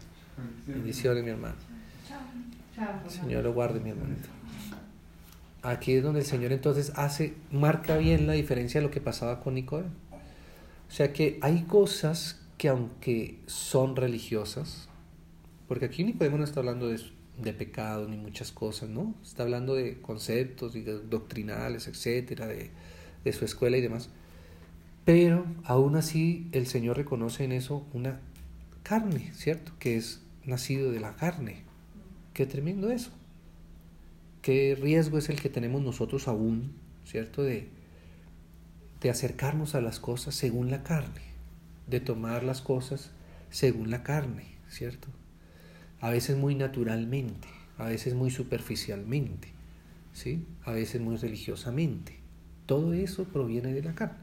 [0.66, 1.56] Bendiciones, mi hermano.
[3.10, 4.30] Señor lo guarde, mi hermanito.
[5.64, 9.42] Aquí es donde el Señor entonces hace, marca bien la diferencia de lo que pasaba
[9.42, 9.92] con Nicodemo.
[10.88, 14.88] O sea que hay cosas que aunque son religiosas,
[15.68, 17.02] porque aquí Nicodemo no está hablando de,
[17.38, 19.16] de pecado ni muchas cosas, ¿no?
[19.24, 22.72] Está hablando de conceptos y doctrinales, etcétera, de,
[23.24, 24.10] de su escuela y demás.
[25.06, 28.20] Pero aún así el Señor reconoce en eso una
[28.84, 29.74] carne, ¿cierto?
[29.80, 31.64] Que es nacido de la carne.
[32.34, 33.12] Qué tremendo eso.
[34.42, 36.74] Qué riesgo es el que tenemos nosotros aún,
[37.06, 37.44] ¿cierto?
[37.44, 37.70] De,
[39.02, 41.22] de acercarnos a las cosas según la carne,
[41.88, 43.12] de tomar las cosas
[43.50, 45.08] según la carne, ¿cierto?
[46.04, 49.48] A veces muy naturalmente, a veces muy superficialmente,
[50.12, 50.46] ¿sí?
[50.66, 52.18] A veces muy religiosamente.
[52.66, 54.18] Todo eso proviene de la carne.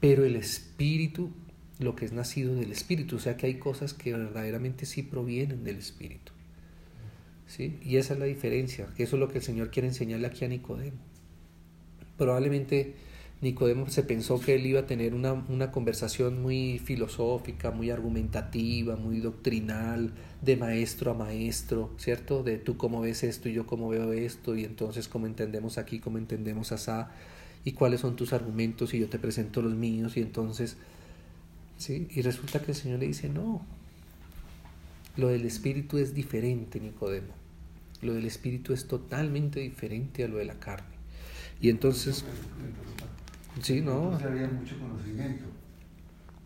[0.00, 1.30] Pero el espíritu,
[1.78, 5.62] lo que es nacido del espíritu, o sea que hay cosas que verdaderamente sí provienen
[5.62, 6.32] del espíritu.
[7.46, 7.78] ¿sí?
[7.84, 10.44] Y esa es la diferencia, que eso es lo que el Señor quiere enseñarle aquí
[10.44, 10.98] a Nicodemo.
[12.18, 12.96] Probablemente
[13.42, 18.96] Nicodemo se pensó que él iba a tener una, una conversación muy filosófica, muy argumentativa,
[18.96, 22.42] muy doctrinal, de maestro a maestro, ¿cierto?
[22.42, 25.98] De tú cómo ves esto y yo cómo veo esto, y entonces cómo entendemos aquí,
[25.98, 27.10] cómo entendemos asá,
[27.62, 30.78] y cuáles son tus argumentos, y yo te presento los míos, y entonces,
[31.76, 32.08] ¿sí?
[32.14, 33.66] Y resulta que el Señor le dice, no,
[35.16, 37.34] lo del espíritu es diferente, Nicodemo.
[38.02, 40.96] Lo del espíritu es totalmente diferente a lo de la carne.
[41.60, 42.24] Y entonces...
[43.60, 44.12] Sí, no.
[44.14, 45.46] había mucho conocimiento,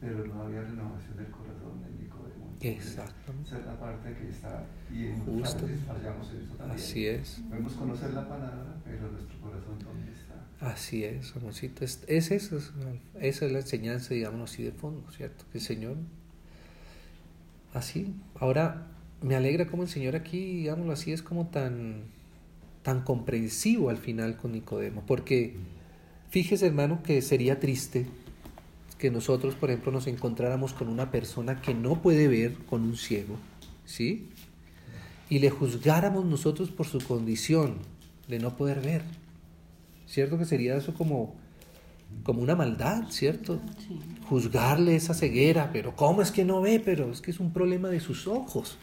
[0.01, 2.55] pero no había renovación del corazón de Nicodemo.
[2.61, 3.49] Exactamente.
[3.49, 5.18] Esa es la parte que está bien.
[5.25, 5.66] Justo.
[5.87, 6.79] Fallamos en eso también.
[6.79, 7.42] Así es.
[7.49, 10.46] Podemos conocer la palabra, pero nuestro corazón dónde está.
[10.61, 11.85] Así es, amorcito.
[11.85, 12.59] Es, es eso,
[13.20, 15.44] esa es la enseñanza, digamos así, de fondo, ¿cierto?
[15.51, 15.96] Que el Señor
[17.75, 18.14] así.
[18.38, 18.87] Ahora,
[19.23, 22.05] me alegra como el Señor aquí, digámoslo así, es como tan,
[22.83, 25.57] tan comprensivo al final con Nicodemo, porque
[26.30, 28.06] fíjese hermano que sería triste
[28.98, 32.96] que nosotros, por ejemplo, nos encontráramos con una persona que no puede ver con un
[32.96, 33.36] ciego,
[33.86, 34.28] ¿sí?
[35.30, 37.76] Y le juzgáramos nosotros por su condición
[38.28, 39.02] de no poder ver.
[40.06, 41.34] ¿Cierto que sería eso como,
[42.24, 43.60] como una maldad, ¿cierto?
[44.28, 46.80] Juzgarle esa ceguera, pero ¿cómo es que no ve?
[46.84, 48.76] Pero es que es un problema de sus ojos.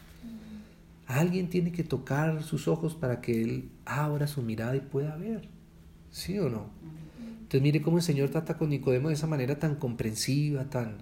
[1.06, 5.48] Alguien tiene que tocar sus ojos para que él abra su mirada y pueda ver.
[6.10, 6.70] ¿Sí o no?
[7.48, 10.98] Entonces mire cómo el Señor trata con Nicodemo de esa manera tan comprensiva, tan,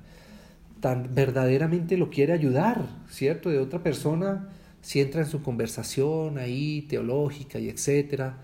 [0.79, 3.51] tan verdaderamente lo quiere ayudar, ¿cierto?
[3.51, 4.49] De otra persona,
[4.81, 8.39] si entra en su conversación ahí, teológica y etcétera,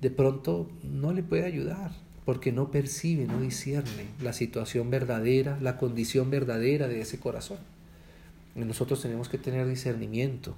[0.00, 1.92] de pronto no le puede ayudar
[2.24, 7.58] porque no percibe, no discierne la situación verdadera, la condición verdadera de ese corazón.
[8.54, 10.56] Nosotros tenemos que tener discernimiento,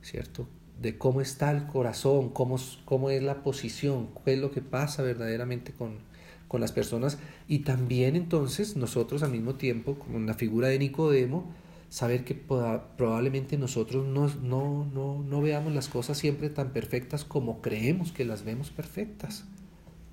[0.00, 0.48] ¿cierto?
[0.80, 5.02] De cómo está el corazón, cómo, cómo es la posición, qué es lo que pasa
[5.02, 6.13] verdaderamente con,
[6.48, 10.78] con las personas y también entonces nosotros al mismo tiempo, como en la figura de
[10.78, 11.52] Nicodemo,
[11.88, 17.62] saber que probablemente nosotros no, no, no, no veamos las cosas siempre tan perfectas como
[17.62, 19.44] creemos que las vemos perfectas.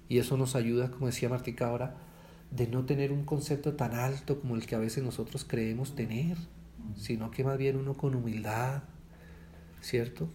[0.08, 1.96] Y eso nos ayuda, como decía Martica ahora,
[2.52, 6.38] de no tener un concepto tan alto como el que a veces nosotros creemos tener,
[6.98, 8.84] sino que más bien uno con humildad,
[9.82, 10.30] ¿cierto?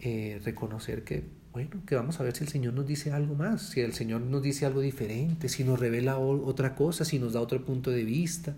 [0.00, 3.62] Eh, reconocer que bueno, que vamos a ver si el Señor nos dice algo más,
[3.62, 7.40] si el Señor nos dice algo diferente, si nos revela otra cosa, si nos da
[7.40, 8.56] otro punto de vista.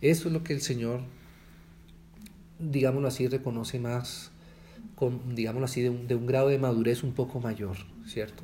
[0.00, 1.02] Eso es lo que el Señor,
[2.58, 4.30] digámoslo así, reconoce más,
[4.94, 8.42] con, digámoslo así, de un, de un grado de madurez un poco mayor, ¿cierto?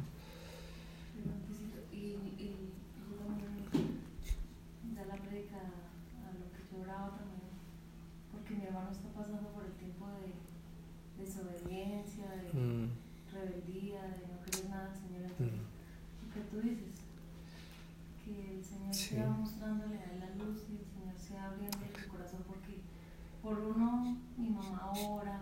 [25.09, 25.41] Mamá ora,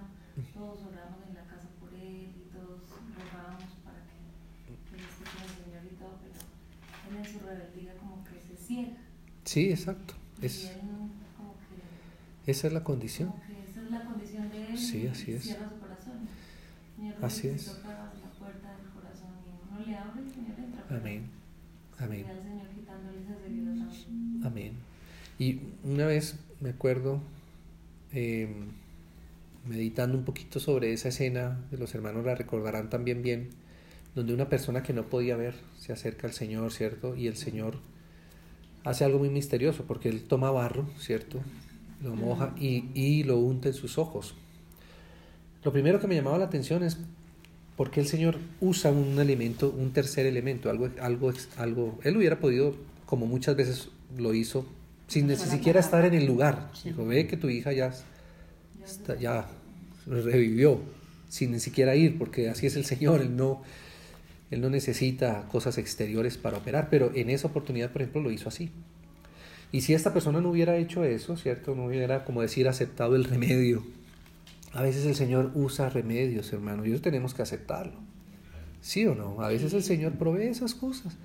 [0.55, 2.81] todos oramos en la casa por él y todos
[3.15, 7.97] rogamos para que, él esté con el Señor y todo, pero él en su rebeldía
[7.97, 8.97] como que se ciega.
[9.45, 10.15] Sí, exacto.
[10.41, 10.73] Es,
[11.37, 13.31] como que, esa es la condición.
[13.31, 14.79] Como que esa es la condición de él.
[14.79, 15.45] Sí, así es.
[15.45, 16.29] Cierra su corazón.
[16.97, 17.67] Señor, así es.
[17.67, 20.97] toca la puerta del corazón y uno le abre y el Señor entra.
[20.97, 21.31] Amén.
[21.99, 22.27] Amén.
[22.27, 24.49] Señor quitándole esa.
[24.49, 24.73] Amén.
[25.39, 27.21] Y una vez me acuerdo
[28.13, 28.69] Em,
[29.67, 33.51] meditando un poquito sobre esa escena, de los hermanos la recordarán también bien,
[34.15, 37.17] donde una persona que no podía ver se acerca al Señor, ¿cierto?
[37.17, 37.77] Y el Señor
[38.85, 41.41] hace algo muy misterioso, porque Él toma barro, ¿cierto?
[42.03, 44.35] Lo moja y, y lo unta en sus ojos.
[45.65, 46.99] Lo primero que me llamaba la atención es
[47.77, 51.99] por qué el Señor usa un elemento, un tercer elemento, algo, algo, algo.
[52.03, 52.75] Él hubiera podido,
[53.07, 54.67] como muchas veces lo hizo,
[55.07, 56.71] sin ni siquiera estar en el lugar.
[56.97, 57.93] ve que tu hija ya,
[59.21, 59.47] ya
[60.07, 60.81] revivió,
[61.29, 63.63] sin ni siquiera ir, porque así es el Señor, Él no,
[64.51, 68.51] él no necesita cosas exteriores para operar, pero en esa oportunidad, por ejemplo, lo hizo
[68.51, 68.71] así.
[69.73, 71.75] Y si esta persona no hubiera hecho eso, ¿cierto?
[71.75, 73.83] No hubiera, como decir, aceptado el remedio.
[74.75, 77.99] A veces el Señor usa remedios, hermano, y eso tenemos que aceptarlo.
[78.83, 79.41] ¿Sí o no?
[79.41, 81.17] A veces el Señor provee esas cosas.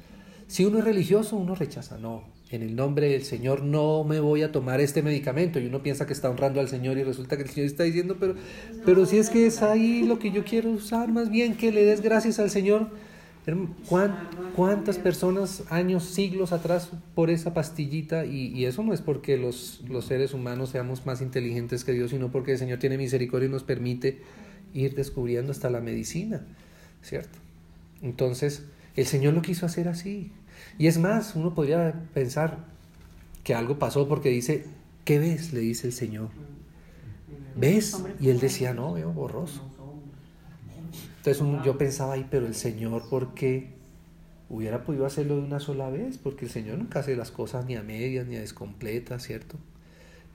[0.48, 1.98] Si uno es religioso, uno rechaza.
[1.98, 5.60] No, en el nombre del Señor no me voy a tomar este medicamento.
[5.60, 8.18] Y uno piensa que está honrando al Señor y resulta que el Señor está diciendo,
[8.20, 8.36] pero,
[8.86, 11.84] pero si es que es ahí lo que yo quiero usar, más bien que le
[11.84, 12.90] des gracias al Señor.
[14.58, 18.26] ¿Cuántas personas, años, siglos atrás, por esa pastillita?
[18.26, 22.12] Y, y eso no es porque los, los seres humanos seamos más inteligentes que Dios,
[22.12, 24.22] sino porque el Señor tiene misericordia y nos permite
[24.74, 26.46] ir descubriendo hasta la medicina,
[27.02, 27.40] ¿cierto?
[28.02, 28.66] Entonces,
[28.98, 30.32] el Señor lo quiso hacer así.
[30.78, 32.58] Y es más, uno podría pensar
[33.44, 34.66] que algo pasó porque dice,
[35.06, 35.54] ¿qué ves?
[35.54, 36.30] Le dice el Señor.
[37.56, 38.04] ¿Ves?
[38.20, 39.64] Y él decía, no, veo borroso.
[41.18, 43.74] Entonces yo pensaba ahí, pero el Señor, ¿por qué
[44.50, 46.18] hubiera podido hacerlo de una sola vez?
[46.18, 49.58] Porque el Señor nunca hace las cosas ni a medias ni a descompletas, ¿cierto?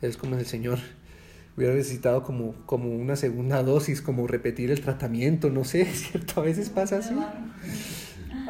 [0.02, 0.78] Es como el Señor
[1.56, 6.40] hubiera necesitado como, como una segunda dosis, como repetir el tratamiento, no sé, ¿cierto?
[6.40, 7.14] A veces pasa así.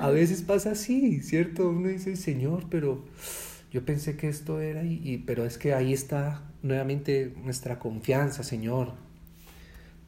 [0.02, 1.68] A veces pasa así, ¿cierto?
[1.68, 3.04] Uno dice, Señor, pero
[3.70, 8.92] yo pensé que esto era, y, pero es que ahí está nuevamente nuestra confianza, Señor.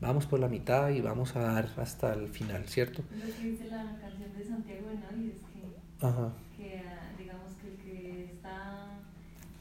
[0.01, 3.05] Vamos por la mitad y vamos a dar hasta el final, ¿cierto?
[3.11, 6.33] Lo que dice la canción de Santiago de Návides, que, Ajá.
[6.57, 8.99] que ah, digamos que el que está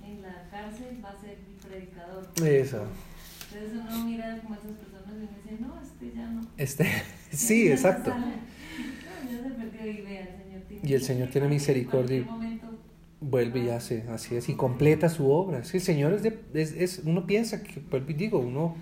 [0.03, 2.27] en la cárcel va a ser mi predicador.
[2.43, 2.87] Eso.
[3.53, 6.47] Entonces uno mira como esas personas y dice, no, este ya no.
[6.57, 6.87] Este,
[7.31, 8.13] Sí, exacto.
[9.43, 12.67] Se perdió y vea, el Señor tiene Y el Señor tiene misericordia En momento,
[13.21, 15.59] Vuelve y hace, así es, y completa su obra.
[15.59, 18.75] Es que el Señor es de, es, es- uno piensa que, y digo, uno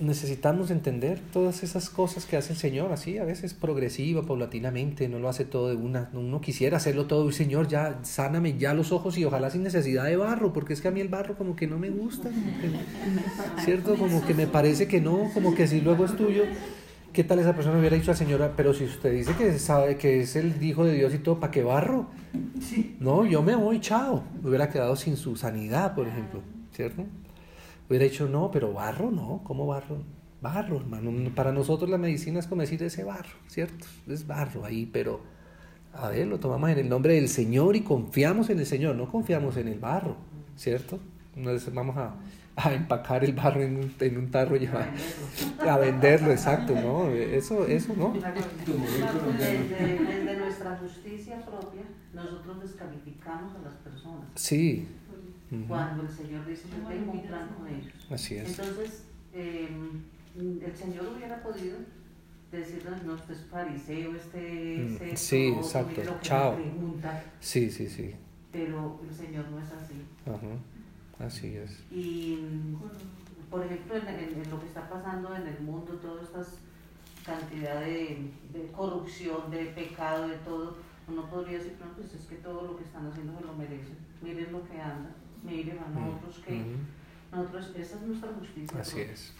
[0.00, 5.20] necesitamos entender todas esas cosas que hace el Señor, así, a veces progresiva, paulatinamente, no
[5.20, 8.90] lo hace todo de una, uno quisiera hacerlo todo, y Señor, ya sáname ya los
[8.90, 11.54] ojos y ojalá sin necesidad de barro, porque es que a mí el barro como
[11.54, 13.94] que no me gusta, como que- ¿cierto?
[13.96, 16.42] Como que me parece que no, como que si luego es tuyo,
[17.14, 20.20] ¿qué tal esa persona hubiera dicho a señora, pero si usted dice que sabe que
[20.20, 22.08] es el hijo de Dios y todo, ¿para qué barro?
[22.98, 24.24] No, yo me voy, chao.
[24.42, 26.40] Hubiera quedado sin su sanidad, por ejemplo,
[26.72, 27.04] ¿cierto?
[27.88, 29.98] Hubiera dicho, no, pero barro, no, ¿cómo barro?
[30.42, 31.12] Barro, hermano.
[31.36, 33.86] Para nosotros la medicina es como decir ese barro, ¿cierto?
[34.08, 35.20] Es barro ahí, pero
[35.92, 39.08] a ver, lo tomamos en el nombre del Señor y confiamos en el Señor, no
[39.08, 40.16] confiamos en el barro,
[40.56, 40.98] ¿cierto?
[41.36, 42.14] No es- vamos a,
[42.56, 44.90] a empacar el barro en un, en un tarro y llevar-
[45.68, 47.08] a venderlo, exacto, ¿no?
[47.10, 48.12] Eso, eso, ¿no?
[48.14, 51.82] Desde, desde nuestra justicia propia,
[52.12, 54.26] nosotros descalificamos a las personas.
[54.34, 54.86] Sí.
[55.68, 57.92] Cuando el Señor dice, yo tengo un plan con ellos.
[58.10, 58.58] así es.
[58.58, 59.68] Entonces, eh,
[60.36, 61.76] el Señor hubiera podido
[62.50, 66.02] decirle, no, este es fariseo, este Mm, es esto, sí, exacto.
[66.22, 66.56] Chao.
[67.40, 68.14] Sí, sí, sí.
[68.52, 69.94] pero el Señor no es así.
[70.26, 70.56] Ajá.
[71.18, 71.82] Así es.
[71.90, 72.38] Y,
[73.50, 76.48] por ejemplo, en, en- en lo que está pasando en el mundo, todas estas
[77.24, 80.76] cantidad de, de corrupción, de pecado, de todo,
[81.08, 83.96] uno podría decir, no, pues es que todo lo que están haciendo se lo merecen.
[84.20, 85.10] Miren lo que anda,
[85.42, 86.70] miren a nosotros que, Ujú.
[87.32, 88.78] nosotros, esa es nuestra justicia.
[88.80, 89.12] Así propia.
[89.12, 89.32] es.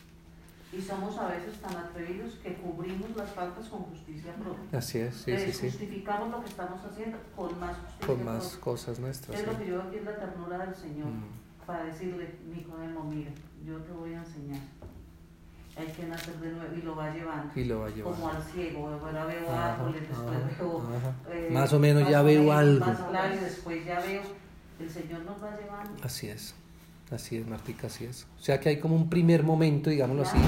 [0.72, 4.78] Y somos a veces tan atrevidos que cubrimos las faltas con justicia propia.
[4.78, 5.68] Así es, sí, Eh, sí, sí.
[5.70, 8.60] Justificamos lo que estamos haciendo con más justicia Con más propia.
[8.60, 9.36] cosas nuestras.
[9.38, 9.50] Es sí.
[9.52, 11.43] lo que yo veo aquí es la ternura del Señor Mm.
[11.66, 13.30] Para decirle, Nicodemo, mira,
[13.66, 14.60] yo te voy a enseñar.
[15.76, 17.52] Hay que nacer de nuevo y lo va llevando.
[17.58, 18.12] Y lo va a llevar.
[18.14, 20.78] Como al ciego, ahora veo Ajá, árboles, después ajá, veo...
[20.96, 21.14] ajá.
[21.34, 22.86] eh, Más o menos ya veo menos, algo.
[22.86, 24.22] Más claro, y después ya veo.
[24.80, 26.04] El Señor nos va llevando.
[26.04, 26.54] Así es.
[27.10, 28.26] Así es, Martica, así es.
[28.38, 30.38] O sea que hay como un primer momento, digámoslo así,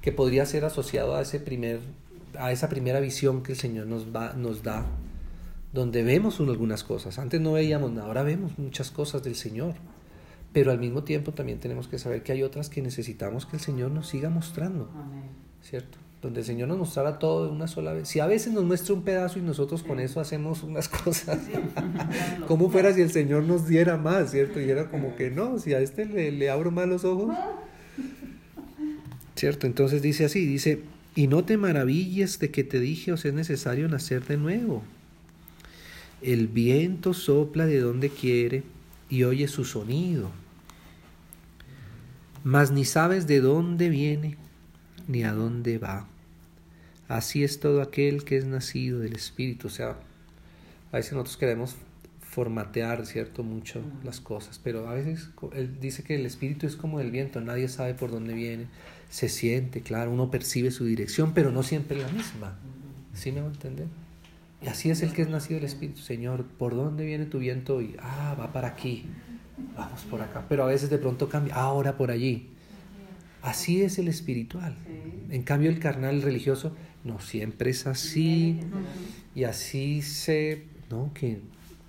[0.00, 1.80] que podría ser asociado a ese primer,
[2.38, 4.84] a esa primera visión que el Señor nos va, nos da,
[5.72, 7.18] donde vemos un- algunas cosas.
[7.18, 9.74] Antes no veíamos nada, ahora vemos muchas cosas del Señor.
[10.54, 13.62] Pero al mismo tiempo también tenemos que saber que hay otras que necesitamos que el
[13.62, 14.90] Señor nos siga mostrando.
[14.94, 15.44] Amén.
[15.64, 15.98] ¿cierto?
[16.22, 18.08] Donde el Señor nos mostrara todo de una sola vez.
[18.08, 21.38] Si a veces nos muestra un pedazo y nosotros con eso hacemos unas cosas,
[22.46, 24.60] como fuera si el Señor nos diera más, ¿cierto?
[24.60, 27.34] Y era como que no, si a este le, le abro más los ojos,
[29.34, 29.66] ¿cierto?
[29.66, 30.80] Entonces dice así, dice,
[31.14, 34.82] y no te maravilles de que te dije os es necesario nacer de nuevo.
[36.22, 38.62] El viento sopla de donde quiere
[39.10, 40.30] y oye su sonido,
[42.44, 44.36] mas ni sabes de dónde viene
[45.08, 46.06] ni a dónde va.
[47.08, 49.66] Así es todo aquel que es nacido del Espíritu.
[49.66, 49.96] O sea,
[50.92, 51.76] a veces nosotros queremos
[52.20, 53.42] formatear, ¿cierto?
[53.42, 57.40] Mucho las cosas, pero a veces él dice que el Espíritu es como el viento,
[57.40, 58.66] nadie sabe por dónde viene,
[59.08, 62.58] se siente, claro, uno percibe su dirección, pero no siempre la misma.
[63.14, 63.86] ¿Sí me va a entender?
[64.62, 66.00] Y así es el que es nacido del Espíritu.
[66.00, 67.96] Señor, ¿por dónde viene tu viento hoy?
[68.00, 69.06] Ah, va para aquí.
[69.76, 70.44] Vamos por acá.
[70.48, 71.54] Pero a veces de pronto cambia.
[71.54, 72.48] Ahora por allí.
[73.42, 74.74] Así es el espiritual.
[75.30, 76.74] En cambio, el carnal religioso
[77.04, 78.60] no siempre es así.
[79.34, 80.64] Y así se.
[80.90, 81.40] No, que,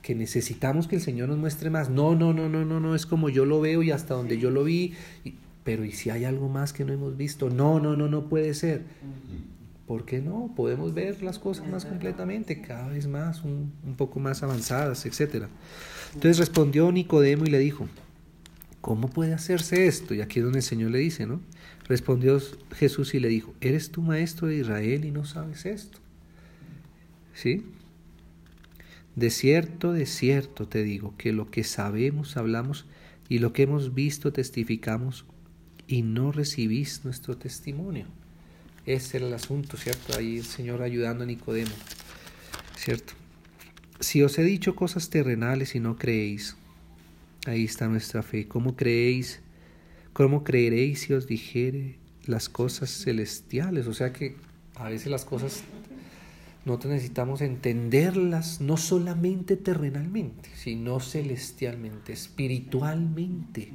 [0.02, 1.90] que necesitamos que el Señor nos muestre más.
[1.90, 2.96] No, no, no, no, no, no.
[2.96, 4.94] Es como yo lo veo y hasta donde yo lo vi.
[5.24, 7.50] Y- pero ¿y si hay algo más que no hemos visto?
[7.50, 8.84] No, no, no, no puede ser.
[9.88, 10.52] ¿Por qué no?
[10.56, 15.46] Podemos ver las cosas más completamente, cada vez más, un, un poco más avanzadas, etc.
[16.14, 17.88] Entonces respondió Nicodemo y le dijo,
[18.82, 20.14] ¿cómo puede hacerse esto?
[20.14, 21.42] Y aquí es donde el Señor le dice, ¿no?
[21.88, 22.40] Respondió
[22.76, 26.00] Jesús y le dijo, ¿eres tú maestro de Israel y no sabes esto?
[27.34, 27.66] ¿Sí?
[29.16, 32.86] De cierto, de cierto te digo, que lo que sabemos hablamos
[33.30, 35.26] y lo que hemos visto testificamos
[35.88, 38.08] y no recibís nuestro testimonio.
[38.86, 40.18] Ese era el asunto, ¿cierto?
[40.18, 41.72] Ahí el Señor ayudando a Nicodemo,
[42.78, 43.14] ¿cierto?
[44.00, 46.56] Si os he dicho cosas terrenales y no creéis,
[47.48, 48.48] ahí está nuestra fe.
[48.48, 49.42] ¿Cómo creéis?
[50.14, 53.88] ¿Cómo creeréis si os dijere las cosas celestiales?
[53.88, 54.36] O sea que
[54.76, 55.64] a veces las cosas
[56.66, 63.72] nosotros necesitamos entenderlas no solamente terrenalmente, sino celestialmente, espiritualmente.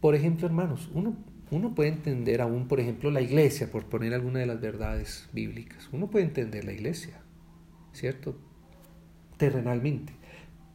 [0.00, 1.16] Por ejemplo, hermanos, uno,
[1.50, 5.88] uno puede entender aún, por ejemplo, la iglesia, por poner alguna de las verdades bíblicas.
[5.92, 7.20] Uno puede entender la iglesia,
[7.92, 8.36] ¿cierto?
[9.36, 10.12] Terrenalmente.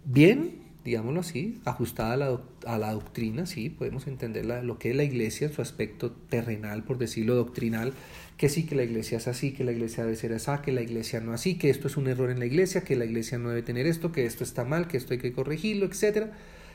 [0.06, 4.90] Bien digámoslo así, ajustada a la, a la doctrina, sí, podemos entender la- lo que
[4.90, 7.94] es la iglesia en su aspecto terrenal, por decirlo doctrinal,
[8.36, 10.82] que sí que la iglesia es así, que la iglesia debe ser así, que la
[10.82, 13.48] iglesia no así, que esto es un error en la iglesia, que la iglesia no
[13.50, 16.32] debe tener esto, que esto está mal, que esto hay que corregirlo, etc.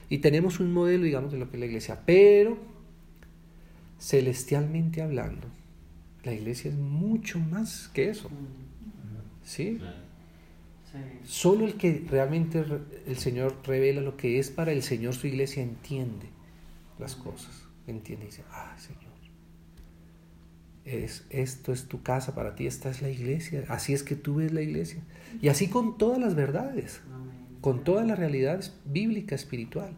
[0.09, 2.57] Y tenemos un modelo, digamos, de lo que es la iglesia, pero
[4.09, 5.47] celestialmente hablando,
[6.25, 8.31] la iglesia es mucho más que eso,
[9.45, 9.79] ¿sí?
[11.25, 15.27] Solo el que realmente re- el Señor revela lo que es para el Señor su
[15.27, 16.27] iglesia entiende
[16.99, 17.65] las cosas.
[17.87, 19.13] Entiende y dice, ah, Señor,
[20.87, 23.65] es, esto es tu casa para ti, esta es la iglesia.
[23.69, 25.03] Así es que tú ves la iglesia.
[25.43, 27.03] Y así con todas las verdades,
[27.61, 29.93] con toda la realidad bíblica, espiritual.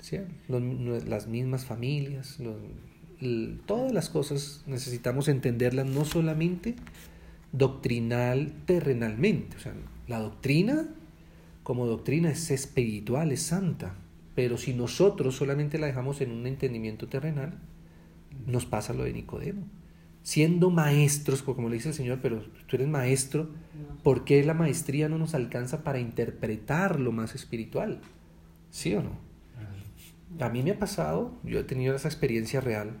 [0.00, 0.18] ¿Sí?
[0.48, 2.56] Las mismas familias, los-
[3.66, 6.76] todas las cosas necesitamos entenderlas no solamente
[7.52, 9.56] doctrinal, terrenalmente.
[9.56, 9.74] O sea,
[10.08, 10.88] la doctrina
[11.62, 13.94] como doctrina es espiritual, es santa.
[14.34, 17.58] Pero si nosotros solamente la dejamos en un entendimiento terrenal,
[18.46, 19.66] nos pasa lo de Nicodemo.
[20.22, 23.50] Siendo maestros, como le dice el Señor, pero tú eres maestro.
[24.02, 28.00] ¿por qué la maestría no nos alcanza para interpretar lo más espiritual?
[28.70, 29.18] ¿Sí o no?
[30.38, 32.92] A mí me ha pasado, yo he tenido esa experiencia real,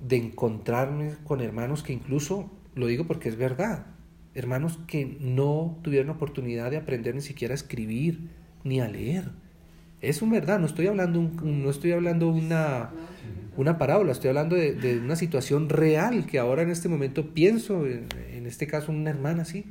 [0.00, 3.86] de encontrarme con hermanos que incluso, lo digo porque es verdad,
[4.34, 8.28] hermanos que no tuvieron oportunidad de aprender ni siquiera a escribir
[8.64, 9.30] ni a leer.
[10.00, 12.90] Es un verdad, no estoy hablando, un- no estoy hablando una,
[13.56, 17.86] una parábola, estoy hablando de, de una situación real que ahora en este momento pienso,
[17.86, 19.64] en, en este caso una hermana así.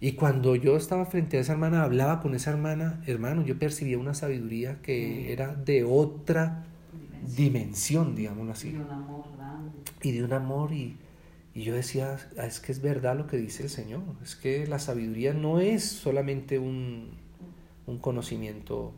[0.00, 3.98] Y cuando yo estaba frente a esa hermana, hablaba con esa hermana, hermano, yo percibía
[3.98, 6.64] una sabiduría que era de otra
[7.36, 9.70] dimensión, digámoslo así Y un amor grande.
[10.02, 10.96] y de un amor y,
[11.54, 14.66] y yo decía, "Ah, es que es verdad lo que dice el Señor, es que
[14.66, 17.10] la sabiduría no es solamente un,
[17.86, 18.92] un conocimiento.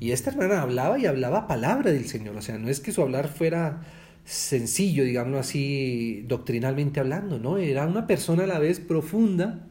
[0.00, 3.02] Y esta hermana hablaba y hablaba palabra del Señor, o sea, no es que su
[3.02, 3.82] hablar fuera
[4.24, 7.58] sencillo, digámoslo así, doctrinalmente hablando, ¿no?
[7.58, 9.68] Era una persona a la vez profunda,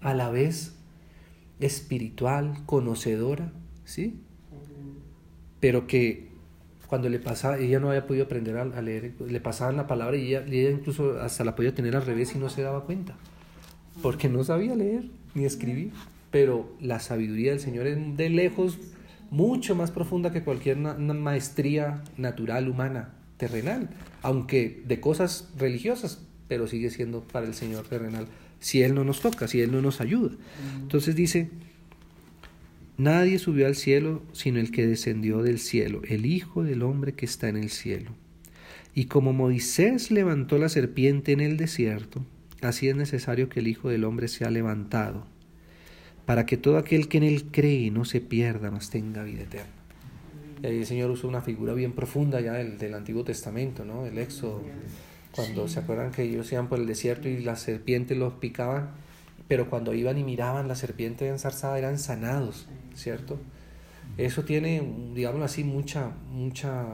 [0.00, 0.74] a la vez
[1.58, 3.52] espiritual, conocedora,
[3.84, 4.20] ¿sí?
[5.58, 6.28] pero que
[6.86, 10.16] cuando le pasaba, ella no había podido aprender a, a leer, le pasaban la palabra
[10.16, 13.14] y ella, ella incluso hasta la podía tener al revés y no se daba cuenta,
[14.02, 15.90] porque no sabía leer ni escribir,
[16.30, 18.78] pero la sabiduría del Señor es de lejos
[19.30, 23.90] mucho más profunda que cualquier na- maestría natural, humana, terrenal,
[24.22, 28.28] aunque de cosas religiosas, pero sigue siendo para el Señor terrenal,
[28.60, 30.30] si Él no nos toca, si Él no nos ayuda.
[30.80, 31.50] Entonces dice,
[32.98, 37.26] Nadie subió al cielo sino el que descendió del cielo, el Hijo del hombre que
[37.26, 38.12] está en el cielo.
[38.94, 42.24] Y como Moisés levantó la serpiente en el desierto,
[42.62, 45.26] así es necesario que el Hijo del hombre sea levantado,
[46.24, 49.72] para que todo aquel que en él cree no se pierda, mas tenga vida eterna.
[50.62, 54.06] El Señor usa una figura bien profunda ya del, del Antiguo Testamento, ¿no?
[54.06, 54.62] El Éxodo,
[55.32, 58.92] cuando se acuerdan que ellos iban por el desierto y las serpientes los picaban,
[59.48, 63.38] pero cuando iban y miraban la serpiente ensarzada eran sanados, ¿cierto?
[64.16, 64.82] Eso tiene,
[65.14, 66.86] digámoslo así, mucha, mucha,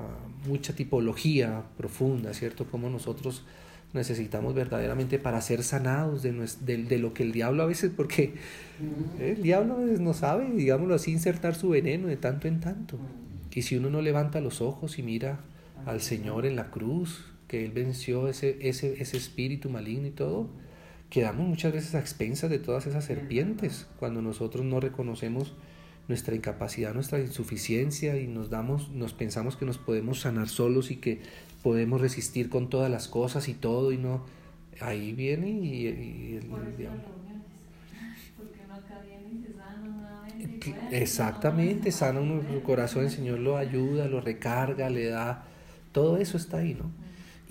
[0.47, 2.67] mucha tipología profunda, ¿cierto?
[2.67, 3.45] Como nosotros
[3.93, 7.93] necesitamos verdaderamente para ser sanados de, nues- de, de lo que el diablo a veces,
[7.95, 8.35] porque
[9.21, 12.99] el diablo a veces no sabe, digámoslo así, insertar su veneno de tanto en tanto.
[13.55, 15.41] Y si uno no levanta los ojos y mira
[15.87, 20.49] al Señor en la cruz, que Él venció ese, ese, ese espíritu maligno y todo,
[21.13, 25.53] quedamos muchas veces a expensas de todas esas serpientes cuando nosotros no reconocemos
[26.09, 30.97] nuestra incapacidad, nuestra insuficiencia y nos damos, nos pensamos que nos podemos sanar solos y
[30.97, 31.21] que
[31.63, 34.25] podemos resistir con todas las cosas y todo y no
[34.81, 37.03] ahí viene y, y el Por eso diablo.
[40.93, 45.45] Exactamente, sana no, uno no, su corazón, el Señor lo ayuda, lo recarga, le da,
[45.93, 46.91] todo eso está ahí, ¿no?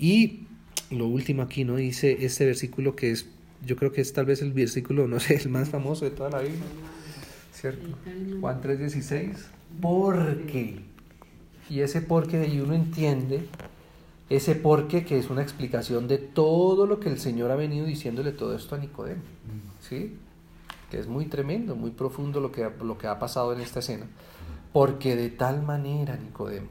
[0.00, 0.48] Y
[0.90, 1.76] lo último aquí, ¿no?
[1.76, 3.28] Dice este versículo que es,
[3.64, 6.30] yo creo que es tal vez el versículo, no sé, el más famoso de toda
[6.30, 6.62] la Biblia,
[7.52, 7.88] ¿cierto?
[8.40, 9.36] Juan 3:16,
[9.80, 10.80] porque,
[11.68, 13.46] y ese porque de ahí uno entiende,
[14.28, 18.32] ese porque que es una explicación de todo lo que el Señor ha venido diciéndole
[18.32, 19.22] todo esto a Nicodemo,
[19.80, 20.16] ¿sí?
[20.90, 24.06] Que es muy tremendo, muy profundo lo que, lo que ha pasado en esta escena.
[24.72, 26.68] Porque de tal manera, Nicodemo,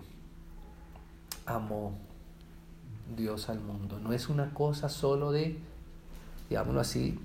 [1.45, 1.97] amó
[3.15, 3.99] Dios al mundo.
[3.99, 5.57] No es una cosa solo de,
[6.51, 7.17] digámoslo así,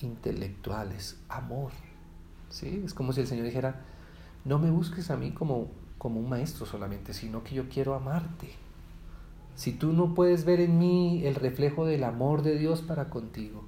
[0.00, 1.72] intelectuales, amor.
[2.50, 2.82] ¿Sí?
[2.84, 3.80] Es como si el Señor dijera,
[4.44, 5.68] no me busques a mí como,
[5.98, 8.50] como un maestro solamente, sino que yo quiero amarte.
[9.56, 13.64] Si tú no puedes ver en mí el reflejo del amor de Dios para contigo,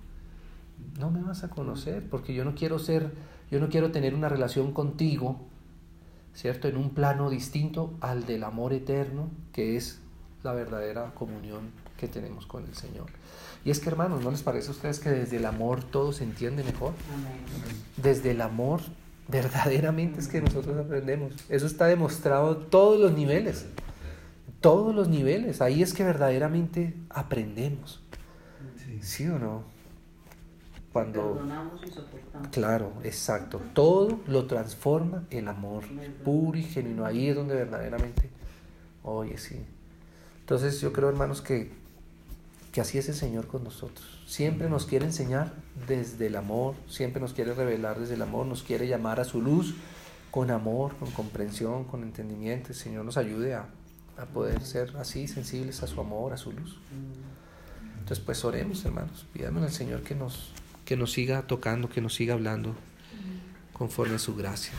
[1.01, 3.13] no me vas a conocer, porque yo no quiero ser,
[3.51, 5.41] yo no quiero tener una relación contigo
[6.37, 6.69] ¿cierto?
[6.69, 10.03] En un plano distinto al del amor eterno, que es
[10.43, 13.07] la verdadera comunión que tenemos con el Señor.
[13.65, 16.25] Y es que hermanos, ¿no les parece a ustedes que desde el amor todo se
[16.25, 16.93] entiende mejor?
[17.97, 18.81] Desde el amor
[19.29, 21.33] verdaderamente es que nosotros aprendemos.
[21.49, 23.67] Eso está demostrado en todos los niveles.
[24.61, 25.61] Todos los niveles.
[25.61, 28.03] Ahí es que verdaderamente aprendemos.
[29.01, 29.65] ¿Sí, o no?
[30.93, 31.47] Cuando...
[32.53, 33.61] Claro, exacto.
[33.75, 35.85] Todo lo transforma el amor
[36.25, 37.05] puro y genuino.
[37.05, 38.31] Ahí es donde verdaderamente...
[39.03, 39.65] Oye, sí.
[40.41, 41.73] Entonces yo creo, hermanos, que,
[42.77, 44.07] que así es el Señor con nosotros.
[44.27, 45.55] Siempre nos quiere enseñar
[45.89, 49.41] desde el amor, siempre nos quiere revelar desde el amor, nos quiere llamar a su
[49.41, 49.75] luz
[50.31, 52.69] con amor, con comprensión, con entendimiento.
[52.69, 53.71] El Señor nos ayude a,
[54.19, 56.79] a poder ser así sensibles a su amor, a su luz.
[57.99, 59.25] Entonces, pues oremos, hermanos.
[59.33, 60.53] Pidamos al Señor que nos,
[60.85, 62.75] que nos siga tocando, que nos siga hablando
[63.73, 64.75] conforme a su gracia.